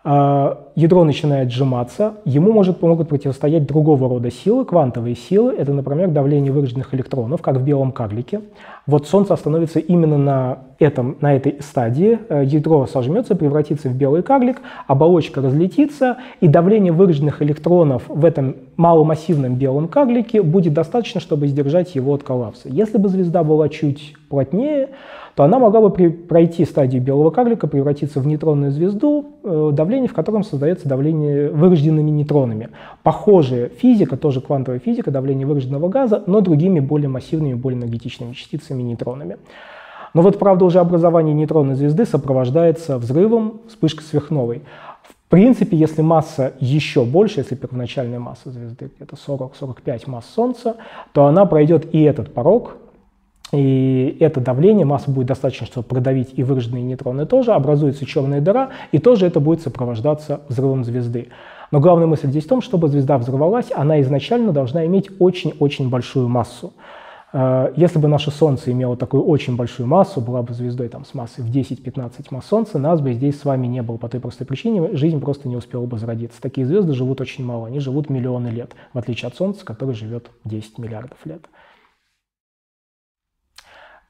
ядро 0.04 1.04
начинает 1.04 1.52
сжиматься, 1.52 2.14
ему 2.26 2.52
может, 2.52 2.82
могут 2.82 3.08
противостоять 3.10 3.68
другого 3.68 4.10
рода 4.10 4.32
силы, 4.32 4.66
квантовые 4.66 5.16
силы, 5.16 5.54
это, 5.54 5.74
например, 5.74 6.10
давление 6.10 6.52
вырожденных 6.52 6.96
электронов, 6.96 7.42
как 7.44 7.58
в 7.58 7.64
белом 7.64 7.92
карлике. 7.92 8.42
Вот 8.88 9.08
Солнце 9.08 9.36
остановится 9.36 9.80
именно 9.80 10.18
на, 10.18 10.58
этом, 10.80 11.18
на 11.22 11.36
этой 11.36 11.58
стадии, 11.62 12.18
э, 12.30 12.44
ядро 12.46 12.88
сожмется, 12.88 13.36
превратится 13.36 13.90
в 13.90 13.96
белый 13.96 14.24
карлик, 14.24 14.62
оболочка 14.88 15.40
разлетится, 15.40 16.18
и 16.40 16.48
давление 16.48 16.92
вырожденных 16.92 17.44
электронов 17.44 18.04
в 18.08 18.26
этом 18.26 18.56
маломассивном 18.78 19.56
белом 19.56 19.88
карлике 19.88 20.42
будет 20.42 20.74
достаточно, 20.74 21.22
чтобы 21.22 21.46
сдержать 21.46 21.94
его 21.94 22.14
от 22.16 22.24
коллапса. 22.24 22.70
Если 22.70 22.98
бы 22.98 23.08
звезда 23.08 23.44
была 23.44 23.70
чуть 23.70 24.16
плотнее, 24.30 24.90
то 25.36 25.44
она 25.44 25.60
могла 25.60 25.82
бы 25.82 26.10
пройти 26.10 26.66
стадию 26.66 27.02
белого 27.02 27.30
карлика, 27.30 27.68
превратиться 27.68 28.20
в 28.20 28.28
нейтронную 28.28 28.72
звезду, 28.72 29.38
э, 29.44 29.70
давление 29.92 30.10
в 30.10 30.14
котором 30.14 30.44
создается 30.44 30.88
давление 30.88 31.50
вырожденными 31.50 32.10
нейтронами. 32.10 32.70
Похожая 33.04 33.68
физика, 33.68 34.16
тоже 34.16 34.40
квантовая 34.40 34.80
физика, 34.80 35.12
давление 35.12 35.46
вырожденного 35.46 35.90
газа, 35.90 36.24
но 36.28 36.40
другими 36.40 36.80
более 36.80 37.10
массивными, 37.10 37.56
более 37.56 37.78
энергетичными 37.78 38.32
частицами 38.32 38.82
нейтронами. 38.84 39.36
Но 40.14 40.22
вот, 40.22 40.40
правда, 40.40 40.64
уже 40.64 40.80
образование 40.80 41.34
нейтронной 41.34 41.76
звезды 41.76 42.06
сопровождается 42.06 42.98
взрывом, 42.98 43.60
вспышкой 43.68 44.06
сверхновой. 44.06 44.62
В 45.04 45.30
принципе, 45.30 45.76
если 45.76 46.02
масса 46.02 46.54
еще 46.62 47.04
больше, 47.04 47.42
если 47.42 47.56
первоначальная 47.56 48.20
масса 48.20 48.50
звезды 48.50 48.90
где-то 48.96 49.18
40-45 49.28 50.10
масс 50.10 50.26
Солнца, 50.34 50.78
то 51.12 51.26
она 51.26 51.46
пройдет 51.46 51.94
и 51.94 52.02
этот 52.02 52.34
порог, 52.34 52.78
и 53.52 54.18
это 54.20 54.40
давление, 54.40 54.86
масса 54.86 55.12
будет 55.12 55.28
достаточно, 55.28 55.68
чтобы 55.68 55.88
продавить 55.88 56.30
и 56.36 56.44
выраженные 56.44 56.84
нейтроны 56.84 57.26
тоже, 57.26 57.52
образуется 57.52 58.06
черная 58.06 58.40
дыра, 58.40 58.70
и 58.92 59.00
тоже 59.00 59.26
это 59.28 59.40
будет 59.40 59.62
сопровождаться 59.62 60.42
взрывом 60.48 60.86
звезды. 60.86 61.30
Но 61.72 61.80
главная 61.80 62.08
мысль 62.08 62.28
здесь 62.28 62.46
в 62.46 62.50
том, 62.50 62.62
чтобы 62.62 62.88
звезда 62.88 63.18
взорвалась, 63.18 63.72
она 63.74 64.02
изначально 64.02 64.52
должна 64.52 64.86
иметь 64.86 65.10
очень-очень 65.20 65.90
большую 65.90 66.28
массу. 66.28 66.74
Э, 67.34 67.72
если 67.76 67.98
бы 68.00 68.08
наше 68.08 68.32
Солнце 68.32 68.72
имело 68.72 68.98
такую 68.98 69.24
очень 69.24 69.56
большую 69.56 69.88
массу, 69.88 70.22
была 70.22 70.42
бы 70.42 70.54
звездой 70.54 70.90
там, 70.90 71.06
с 71.06 71.14
массой 71.14 71.44
в 71.44 71.50
10-15 71.50 72.28
масс 72.32 72.46
Солнца, 72.46 72.78
нас 72.78 73.00
бы 73.02 73.14
здесь 73.14 73.40
с 73.40 73.46
вами 73.46 73.68
не 73.68 73.82
было 73.82 73.98
по 73.98 74.10
той 74.10 74.20
простой 74.20 74.46
причине, 74.46 74.96
жизнь 74.96 75.20
просто 75.20 75.48
не 75.48 75.56
успела 75.56 75.86
бы 75.86 75.98
зародиться. 75.98 76.42
Такие 76.42 76.66
звезды 76.66 76.94
живут 76.94 77.22
очень 77.22 77.46
мало, 77.46 77.68
они 77.68 77.80
живут 77.80 78.10
миллионы 78.10 78.48
лет, 78.50 78.74
в 78.94 78.98
отличие 78.98 79.28
от 79.28 79.36
Солнца, 79.36 79.66
который 79.66 79.96
живет 79.96 80.30
10 80.44 80.78
миллиардов 80.78 81.18
лет. 81.26 81.42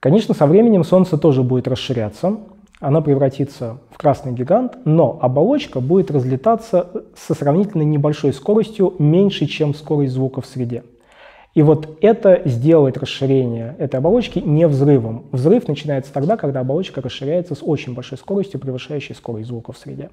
Конечно, 0.02 0.34
со 0.34 0.48
временем 0.48 0.84
Солнце 0.84 1.16
тоже 1.16 1.44
будет 1.44 1.68
расширяться, 1.68 2.40
она 2.80 3.02
превратится 3.02 3.78
в 3.92 4.00
красный 4.00 4.34
гигант, 4.34 4.80
но 4.84 5.20
оболочка 5.22 5.80
будет 5.80 6.10
разлетаться 6.10 7.06
со 7.16 7.36
сравнительно 7.36 7.84
небольшой 7.84 8.34
скоростью, 8.34 8.96
меньше, 8.98 9.46
чем 9.46 9.76
скорость 9.76 10.14
звука 10.14 10.42
в 10.42 10.48
среде. 10.48 10.84
И 11.54 11.62
вот 11.62 12.00
это 12.02 12.42
сделает 12.46 12.98
расширение 12.98 13.76
этой 13.78 13.98
оболочки 13.98 14.40
не 14.40 14.68
взрывом. 14.68 15.26
Взрыв 15.32 15.68
начинается 15.68 16.12
тогда, 16.12 16.36
когда 16.36 16.62
оболочка 16.62 17.00
расширяется 17.02 17.54
с 17.54 17.62
очень 17.62 17.94
большой 17.94 18.18
скоростью, 18.18 18.60
превышающей 18.60 19.14
скорость 19.14 19.50
звука 19.50 19.72
в 19.72 19.78
среде. 19.78 20.10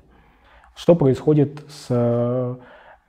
Что 0.77 0.97
происходит 0.97 1.63
с 1.71 2.59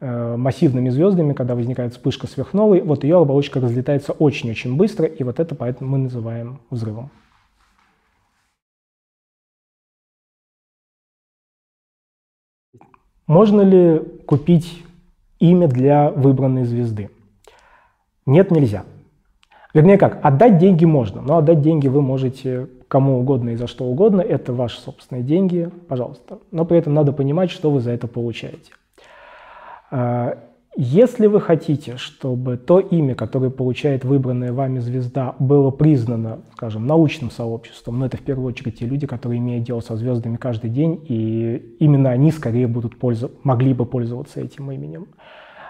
массивными 0.01 0.89
звездами, 0.89 1.33
когда 1.33 1.55
возникает 1.55 1.93
вспышка 1.93 2.27
сверхновой, 2.27 2.81
вот 2.81 3.03
ее 3.03 3.17
оболочка 3.17 3.59
разлетается 3.59 4.13
очень-очень 4.13 4.77
быстро, 4.77 5.05
и 5.05 5.23
вот 5.23 5.39
это 5.39 5.55
поэтому 5.55 5.91
мы 5.91 5.97
называем 5.97 6.59
взрывом. 6.69 7.11
Можно 13.27 13.61
ли 13.61 13.99
купить 14.25 14.83
имя 15.39 15.67
для 15.67 16.09
выбранной 16.09 16.63
звезды? 16.63 17.11
Нет, 18.25 18.49
нельзя. 18.49 18.85
Вернее 19.73 19.99
как, 19.99 20.19
отдать 20.25 20.57
деньги 20.57 20.85
можно, 20.85 21.21
но 21.21 21.37
отдать 21.37 21.61
деньги 21.61 21.87
вы 21.87 22.01
можете 22.01 22.67
кому 22.87 23.19
угодно 23.19 23.51
и 23.51 23.55
за 23.55 23.67
что 23.67 23.85
угодно, 23.85 24.21
это 24.21 24.51
ваши 24.51 24.79
собственные 24.79 25.23
деньги, 25.23 25.69
пожалуйста. 25.87 26.39
Но 26.49 26.65
при 26.65 26.79
этом 26.79 26.95
надо 26.95 27.13
понимать, 27.13 27.51
что 27.51 27.69
вы 27.69 27.81
за 27.81 27.91
это 27.91 28.07
получаете. 28.07 28.71
А, 29.91 30.37
если 30.75 31.27
вы 31.27 31.41
хотите, 31.41 31.97
чтобы 31.97 32.55
то 32.55 32.79
имя, 32.79 33.15
которое 33.15 33.49
получает 33.49 34.05
выбранная 34.05 34.53
вами 34.53 34.79
звезда, 34.79 35.35
было 35.39 35.71
признано, 35.71 36.39
скажем, 36.53 36.87
научным 36.87 37.31
сообществом, 37.31 37.99
но 37.99 38.05
это 38.05 38.17
в 38.17 38.21
первую 38.21 38.47
очередь 38.47 38.79
те 38.79 38.85
люди, 38.85 39.07
которые 39.07 39.39
имеют 39.39 39.65
дело 39.65 39.81
со 39.81 39.97
звездами 39.97 40.37
каждый 40.37 40.69
день, 40.69 41.03
и 41.07 41.75
именно 41.79 42.11
они 42.11 42.31
скорее 42.31 42.67
будут 42.67 42.97
пользу, 42.97 43.31
могли 43.43 43.73
бы 43.73 43.85
пользоваться 43.85 44.39
этим 44.39 44.71
именем, 44.71 45.07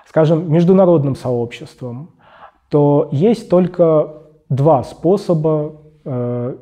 скажем, 0.05 0.51
международным 0.51 1.15
сообществом, 1.15 2.11
то 2.69 3.09
есть 3.11 3.49
только 3.49 4.13
два 4.49 4.83
способа 4.83 5.81
э, 6.05 6.57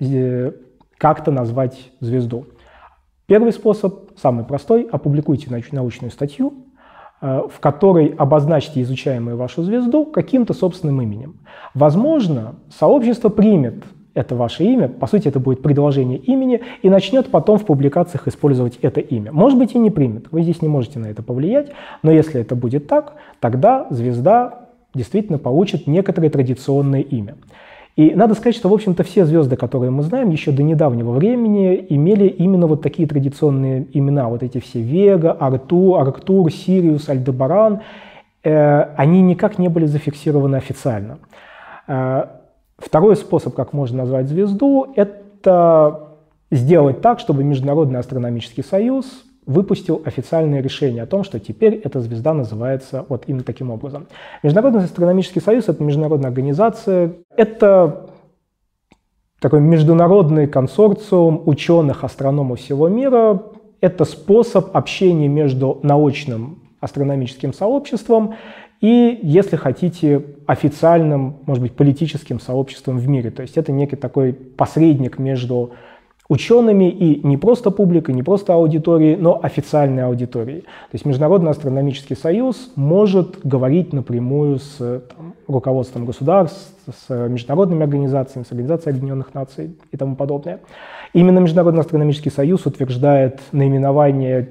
э, 0.00 0.52
как-то 0.98 1.30
назвать 1.32 1.90
звезду. 2.00 2.46
Первый 3.26 3.52
способ, 3.52 4.10
самый 4.16 4.44
простой, 4.44 4.84
опубликуйте 4.84 5.48
научную 5.72 6.12
статью, 6.12 6.65
в 7.20 7.60
которой 7.60 8.08
обозначите 8.08 8.82
изучаемую 8.82 9.36
вашу 9.36 9.62
звезду 9.62 10.04
каким-то 10.04 10.52
собственным 10.52 11.00
именем. 11.00 11.36
Возможно, 11.74 12.56
сообщество 12.68 13.30
примет 13.30 13.84
это 14.16 14.34
ваше 14.34 14.64
имя, 14.64 14.88
по 14.88 15.06
сути 15.06 15.28
это 15.28 15.38
будет 15.38 15.62
предложение 15.62 16.18
имени, 16.18 16.62
и 16.82 16.88
начнет 16.88 17.30
потом 17.30 17.58
в 17.58 17.66
публикациях 17.66 18.26
использовать 18.26 18.78
это 18.80 19.00
имя. 19.00 19.30
Может 19.30 19.58
быть 19.58 19.74
и 19.74 19.78
не 19.78 19.90
примет, 19.90 20.32
вы 20.32 20.42
здесь 20.42 20.62
не 20.62 20.68
можете 20.68 20.98
на 20.98 21.06
это 21.06 21.22
повлиять, 21.22 21.70
но 22.02 22.10
если 22.10 22.40
это 22.40 22.56
будет 22.56 22.86
так, 22.86 23.14
тогда 23.40 23.86
звезда 23.90 24.68
действительно 24.94 25.38
получит 25.38 25.86
некоторое 25.86 26.30
традиционное 26.30 27.02
имя. 27.02 27.36
И 27.96 28.14
надо 28.14 28.34
сказать, 28.34 28.54
что, 28.54 28.68
в 28.68 28.74
общем-то, 28.74 29.02
все 29.04 29.24
звезды, 29.24 29.56
которые 29.56 29.90
мы 29.90 30.02
знаем, 30.02 30.28
еще 30.28 30.52
до 30.52 30.62
недавнего 30.62 31.12
времени 31.12 31.84
имели 31.88 32.26
именно 32.28 32.66
вот 32.66 32.82
такие 32.82 33.08
традиционные 33.08 33.86
имена. 33.94 34.28
Вот 34.28 34.42
эти 34.42 34.58
все 34.60 34.82
Вега, 34.82 35.32
Артур, 35.32 35.98
Арктур, 35.98 36.52
Сириус, 36.52 37.08
Альдебаран. 37.08 37.80
Э, 38.44 38.94
они 38.96 39.22
никак 39.22 39.58
не 39.58 39.68
были 39.68 39.86
зафиксированы 39.86 40.56
официально. 40.56 41.18
Э, 41.88 42.26
второй 42.76 43.16
способ, 43.16 43.54
как 43.54 43.72
можно 43.72 43.98
назвать 44.02 44.28
звезду, 44.28 44.92
это 44.94 46.08
сделать 46.50 47.00
так, 47.00 47.18
чтобы 47.18 47.44
Международный 47.44 47.98
астрономический 47.98 48.62
союз 48.62 49.25
выпустил 49.46 50.02
официальное 50.04 50.60
решение 50.60 51.04
о 51.04 51.06
том, 51.06 51.22
что 51.24 51.38
теперь 51.38 51.74
эта 51.74 52.00
звезда 52.00 52.34
называется 52.34 53.06
вот 53.08 53.24
именно 53.28 53.44
таким 53.44 53.70
образом. 53.70 54.08
Международный 54.42 54.84
астрономический 54.84 55.40
союз– 55.40 55.64
это 55.68 55.82
международная 55.82 56.28
организация, 56.28 57.12
это 57.36 58.10
такой 59.40 59.60
международный 59.60 60.48
консорциум 60.48 61.42
ученых, 61.46 62.02
астрономов 62.02 62.58
всего 62.58 62.88
мира. 62.88 63.42
Это 63.80 64.04
способ 64.04 64.76
общения 64.76 65.28
между 65.28 65.78
научным 65.82 66.62
астрономическим 66.80 67.52
сообществом 67.52 68.34
и, 68.80 69.20
если 69.22 69.56
хотите, 69.56 70.24
официальным, 70.46 71.36
может 71.46 71.62
быть, 71.62 71.72
политическим 71.74 72.40
сообществом 72.40 72.98
в 72.98 73.08
мире. 73.08 73.30
То 73.30 73.42
есть 73.42 73.56
это 73.56 73.72
некий 73.72 73.96
такой 73.96 74.32
посредник 74.32 75.18
между 75.18 75.72
учеными 76.28 76.90
и 76.90 77.26
не 77.26 77.36
просто 77.36 77.70
публикой, 77.70 78.14
не 78.14 78.22
просто 78.22 78.54
аудиторией, 78.54 79.16
но 79.16 79.38
официальной 79.42 80.04
аудиторией. 80.04 80.62
То 80.62 80.94
есть 80.94 81.04
Международный 81.04 81.50
астрономический 81.50 82.16
союз 82.16 82.72
может 82.74 83.46
говорить 83.46 83.92
напрямую 83.92 84.58
с 84.58 84.76
там, 84.78 85.34
руководством 85.46 86.04
государств, 86.04 86.72
с 86.86 87.28
международными 87.28 87.82
организациями, 87.82 88.44
с 88.44 88.52
Организацией 88.52 88.90
Объединенных 88.90 89.34
Наций 89.34 89.76
и 89.92 89.96
тому 89.96 90.16
подобное. 90.16 90.60
Именно 91.12 91.38
Международный 91.40 91.80
астрономический 91.80 92.30
союз 92.30 92.66
утверждает 92.66 93.40
наименование 93.52 94.48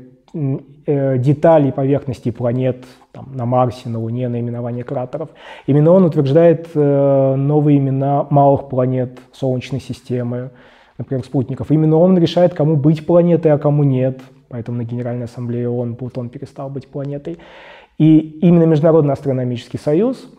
э, 0.85 1.17
деталей 1.17 1.71
поверхности 1.71 2.31
планет 2.31 2.85
там, 3.11 3.29
на 3.33 3.45
Марсе, 3.45 3.89
на 3.89 3.99
Луне, 3.99 4.27
наименование 4.27 4.83
кратеров. 4.83 5.29
Именно 5.67 5.91
он 5.91 6.05
утверждает 6.05 6.69
э, 6.73 7.35
новые 7.35 7.77
имена 7.77 8.25
малых 8.29 8.69
планет 8.69 9.19
Солнечной 9.31 9.81
системы, 9.81 10.51
например, 10.97 11.23
спутников. 11.23 11.71
Именно 11.71 11.97
он 11.97 12.17
решает, 12.17 12.53
кому 12.53 12.75
быть 12.75 13.05
планетой, 13.05 13.51
а 13.51 13.57
кому 13.57 13.83
нет. 13.83 14.21
Поэтому 14.49 14.77
на 14.77 14.83
Генеральной 14.83 15.25
Ассамблее 15.25 15.69
ООН 15.69 15.95
Плутон 15.95 16.29
перестал 16.29 16.69
быть 16.69 16.87
планетой. 16.87 17.39
И 17.97 18.17
именно 18.41 18.63
Международный 18.63 19.13
астрономический 19.13 19.79
союз 19.79 20.29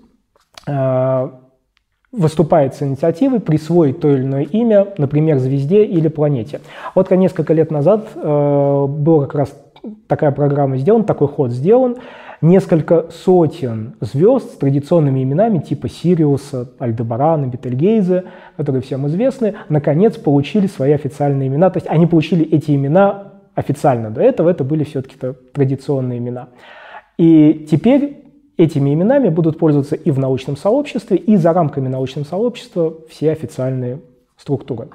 э, 0.67 1.31
выступает 2.13 2.75
с 2.75 2.83
инициативой 2.83 3.41
присвоить 3.41 4.01
то 4.01 4.09
или 4.09 4.23
иное 4.23 4.43
имя, 4.45 4.87
например, 4.99 5.39
звезде 5.39 5.85
или 5.85 6.09
планете. 6.09 6.61
Вот 6.95 7.11
несколько 7.11 7.53
лет 7.53 7.71
назад 7.71 8.09
э, 8.15 8.87
была 8.89 9.25
как 9.25 9.35
раз 9.35 9.57
такая 10.07 10.33
программа 10.33 10.79
сделана, 10.79 11.05
такой 11.05 11.29
ход 11.29 11.51
сделан, 11.53 11.97
несколько 12.41 13.11
сотен 13.11 13.97
звезд 14.01 14.53
с 14.53 14.57
традиционными 14.57 15.23
именами 15.23 15.59
типа 15.59 15.89
Сириуса, 15.89 16.71
Альдебарана, 16.79 17.47
Бетельгейзе, 17.47 18.25
которые 18.57 18.83
всем 18.83 19.07
известны, 19.07 19.55
наконец 19.69 20.17
получили 20.17 20.67
свои 20.67 20.93
официальные 20.93 21.49
имена. 21.49 21.71
То 21.71 21.79
есть 21.79 21.89
они 21.89 22.07
получили 22.07 22.45
эти 22.45 22.75
имена 22.75 23.33
официально. 23.55 24.11
До 24.11 24.21
этого 24.21 24.51
это 24.51 24.65
были 24.65 24.85
все-таки 24.85 25.17
традиционные 25.53 26.19
имена. 26.19 26.49
И 27.19 27.67
теперь 27.71 28.25
этими 28.57 28.93
именами 28.95 29.29
будут 29.29 29.59
пользоваться 29.59 29.97
и 29.97 30.11
в 30.11 30.19
научном 30.19 30.57
сообществе, 30.57 31.17
и 31.17 31.37
за 31.37 31.53
рамками 31.53 31.89
научного 31.89 32.27
сообщества 32.27 32.95
все 33.09 33.33
официальные 33.33 34.01
структуры. 34.37 34.89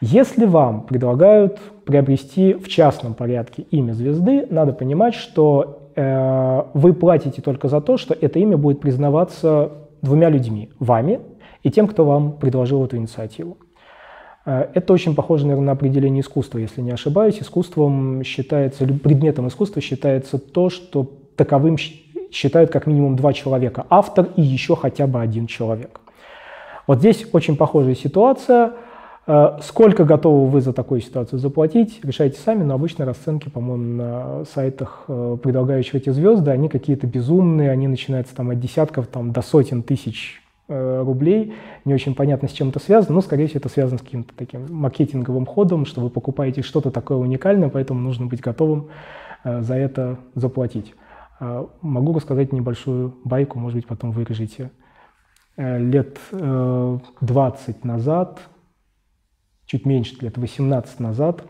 Если 0.00 0.44
вам 0.44 0.82
предлагают 0.82 1.58
приобрести 1.86 2.54
в 2.54 2.68
частном 2.68 3.14
порядке 3.14 3.62
имя 3.70 3.92
звезды, 3.92 4.46
надо 4.50 4.72
понимать, 4.72 5.14
что 5.14 5.83
Э, 5.96 6.64
вы 6.74 6.92
платите 6.92 7.42
только 7.42 7.68
за 7.68 7.80
то, 7.80 7.96
что 7.96 8.14
это 8.14 8.38
имя 8.38 8.56
будет 8.56 8.80
признаваться 8.80 9.72
двумя 10.02 10.28
людьми, 10.28 10.70
вами 10.78 11.20
и 11.62 11.70
тем, 11.70 11.86
кто 11.86 12.04
вам 12.04 12.32
предложил 12.32 12.84
эту 12.84 12.96
инициативу. 12.96 13.58
Э, 14.44 14.68
это 14.74 14.92
очень 14.92 15.14
похоже, 15.14 15.46
наверное, 15.46 15.66
на 15.66 15.72
определение 15.72 16.20
искусства, 16.20 16.58
если 16.58 16.80
не 16.80 16.90
ошибаюсь. 16.90 17.40
Искусством 17.40 18.22
считается, 18.24 18.86
предметом 18.86 19.48
искусства 19.48 19.80
считается 19.80 20.38
то, 20.38 20.68
что 20.68 21.10
таковым 21.36 21.76
считают 22.30 22.70
как 22.70 22.86
минимум 22.86 23.16
два 23.16 23.32
человека, 23.32 23.86
автор 23.88 24.28
и 24.36 24.42
еще 24.42 24.76
хотя 24.76 25.06
бы 25.06 25.20
один 25.20 25.46
человек. 25.46 26.00
Вот 26.86 26.98
здесь 26.98 27.26
очень 27.32 27.56
похожая 27.56 27.94
ситуация– 27.94 28.72
сколько 29.26 30.04
готовы 30.04 30.50
вы 30.50 30.60
за 30.60 30.74
такую 30.74 31.00
ситуацию 31.00 31.38
заплатить, 31.38 32.00
решайте 32.02 32.38
сами, 32.38 32.62
но 32.62 32.74
обычно 32.74 33.06
расценки, 33.06 33.48
по-моему, 33.48 33.96
на 33.96 34.44
сайтах, 34.44 35.04
э, 35.08 35.38
предлагающих 35.42 35.94
эти 35.94 36.10
звезды, 36.10 36.50
они 36.50 36.68
какие-то 36.68 37.06
безумные, 37.06 37.70
они 37.70 37.88
начинаются 37.88 38.34
там 38.34 38.50
от 38.50 38.60
десятков 38.60 39.06
там, 39.06 39.32
до 39.32 39.40
сотен 39.40 39.82
тысяч 39.82 40.42
э, 40.68 41.02
рублей. 41.02 41.54
Не 41.86 41.94
очень 41.94 42.14
понятно, 42.14 42.48
с 42.48 42.52
чем 42.52 42.68
это 42.68 42.80
связано, 42.80 43.14
но, 43.14 43.20
скорее 43.22 43.46
всего, 43.46 43.60
это 43.60 43.70
связано 43.70 43.96
с 43.96 44.02
каким-то 44.02 44.34
таким 44.36 44.66
маркетинговым 44.68 45.46
ходом, 45.46 45.86
что 45.86 46.02
вы 46.02 46.10
покупаете 46.10 46.60
что-то 46.60 46.90
такое 46.90 47.16
уникальное, 47.16 47.70
поэтому 47.70 48.00
нужно 48.00 48.26
быть 48.26 48.40
готовым 48.40 48.88
за 49.42 49.74
это 49.74 50.18
заплатить. 50.34 50.94
Могу 51.82 52.14
рассказать 52.14 52.52
небольшую 52.52 53.14
байку, 53.24 53.58
может 53.58 53.76
быть, 53.76 53.86
потом 53.86 54.10
вырежете. 54.12 54.70
Лет 55.56 56.18
20 56.30 57.84
назад 57.84 58.40
чуть 59.66 59.86
меньше 59.86 60.16
лет 60.20 60.38
18 60.38 61.00
назад 61.00 61.44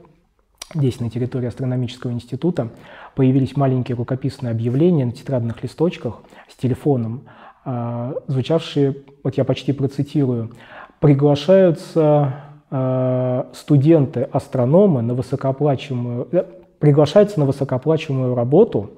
здесь, 0.74 1.00
на 1.00 1.11
территории 1.11 1.46
Астрономического 1.46 2.11
института, 2.11 2.70
появились 3.14 3.57
маленькие 3.57 3.96
рукописные 3.96 4.50
объявления 4.50 5.07
на 5.07 5.12
тетрадных 5.12 5.62
листочках 5.62 6.20
с 6.48 6.57
телефоном, 6.57 7.24
а, 7.64 8.14
звучавшие, 8.27 8.96
вот 9.22 9.37
я 9.37 9.44
почти 9.44 9.72
процитирую, 9.72 10.53
«Приглашаются 11.00 12.35
а, 12.70 13.50
студенты-астрономы 13.53 15.03
на 15.03 15.14
высокооплачиваемую, 15.14 16.29
э, 16.33 16.44
приглашаются 16.79 17.38
на 17.38 17.46
высокооплачиваемую 17.46 18.35
работу 18.35 18.90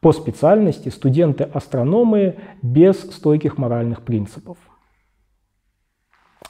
по 0.00 0.12
специальности 0.12 0.88
студенты-астрономы 0.88 2.36
без 2.60 3.00
стойких 3.00 3.56
моральных 3.56 4.02
принципов». 4.02 4.58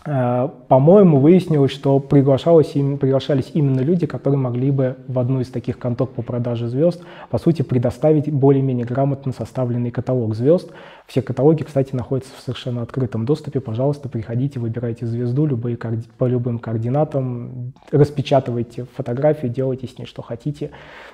Э, 0.05 0.49
по-моему, 0.69 1.21
выяснилось, 1.21 1.71
что 1.71 2.01
приглашалось, 2.01 2.73
приглашались 2.73 3.51
именно 3.55 3.81
люди, 3.81 4.07
которые 4.07 4.39
могли 4.39 4.71
бы 4.71 4.97
в 5.07 5.19
одну 5.19 5.41
из 5.41 5.49
таких 5.49 5.79
контор 5.79 6.09
по 6.09 6.23
продаже 6.23 6.69
звезд, 6.69 7.03
по 7.31 7.39
сути, 7.39 7.63
предоставить 7.63 8.31
более-менее 8.33 8.85
грамотно 8.85 9.33
составленный 9.33 9.91
каталог 9.91 10.35
звезд. 10.35 10.71
Все 11.07 11.23
каталоги, 11.23 11.63
кстати, 11.63 11.95
находятся 11.95 12.33
в 12.37 12.41
совершенно 12.41 12.83
открытом 12.83 13.27
доступе. 13.27 13.61
Пожалуйста, 13.61 14.09
приходите, 14.09 14.59
выбирайте 14.59 15.07
звезду 15.07 15.47
любые, 15.47 15.77
по 16.19 16.25
любым 16.25 16.59
координатам, 16.59 17.73
распечатывайте 17.91 18.87
фотографию, 18.97 19.53
делайте 19.53 19.87
с 19.87 19.99
ней 19.99 20.07
что 20.07 20.23
хотите 20.23 20.71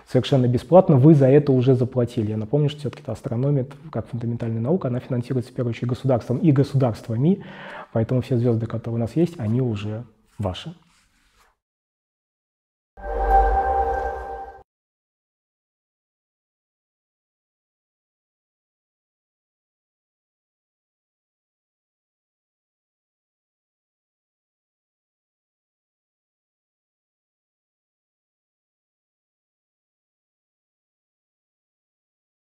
совершенно 0.07 0.47
бесплатно. 0.47 0.97
Вы 0.97 1.15
за 1.15 1.29
это 1.29 1.53
уже 1.53 1.75
заплатили. 1.75 2.31
Я 2.31 2.37
напомню, 2.37 2.71
что 2.71 2.81
все-таки 2.81 3.03
астрономия, 3.07 3.67
как 3.91 4.07
фундаментальная 4.09 4.61
наука, 4.61 4.89
она 4.89 5.01
финансируется 5.01 5.51
в 5.51 5.55
первую 5.55 5.73
очередь 5.73 5.89
государством 5.89 6.39
и 6.39 6.53
государствами, 6.53 7.45
поэтому 7.93 8.21
все 8.21 8.37
звезды, 8.37 8.67
которые 8.67 8.97
у 8.97 9.01
нас 9.01 9.17
есть, 9.17 9.39
они 9.39 9.61
уже 9.61 10.05
ваши. 10.39 10.75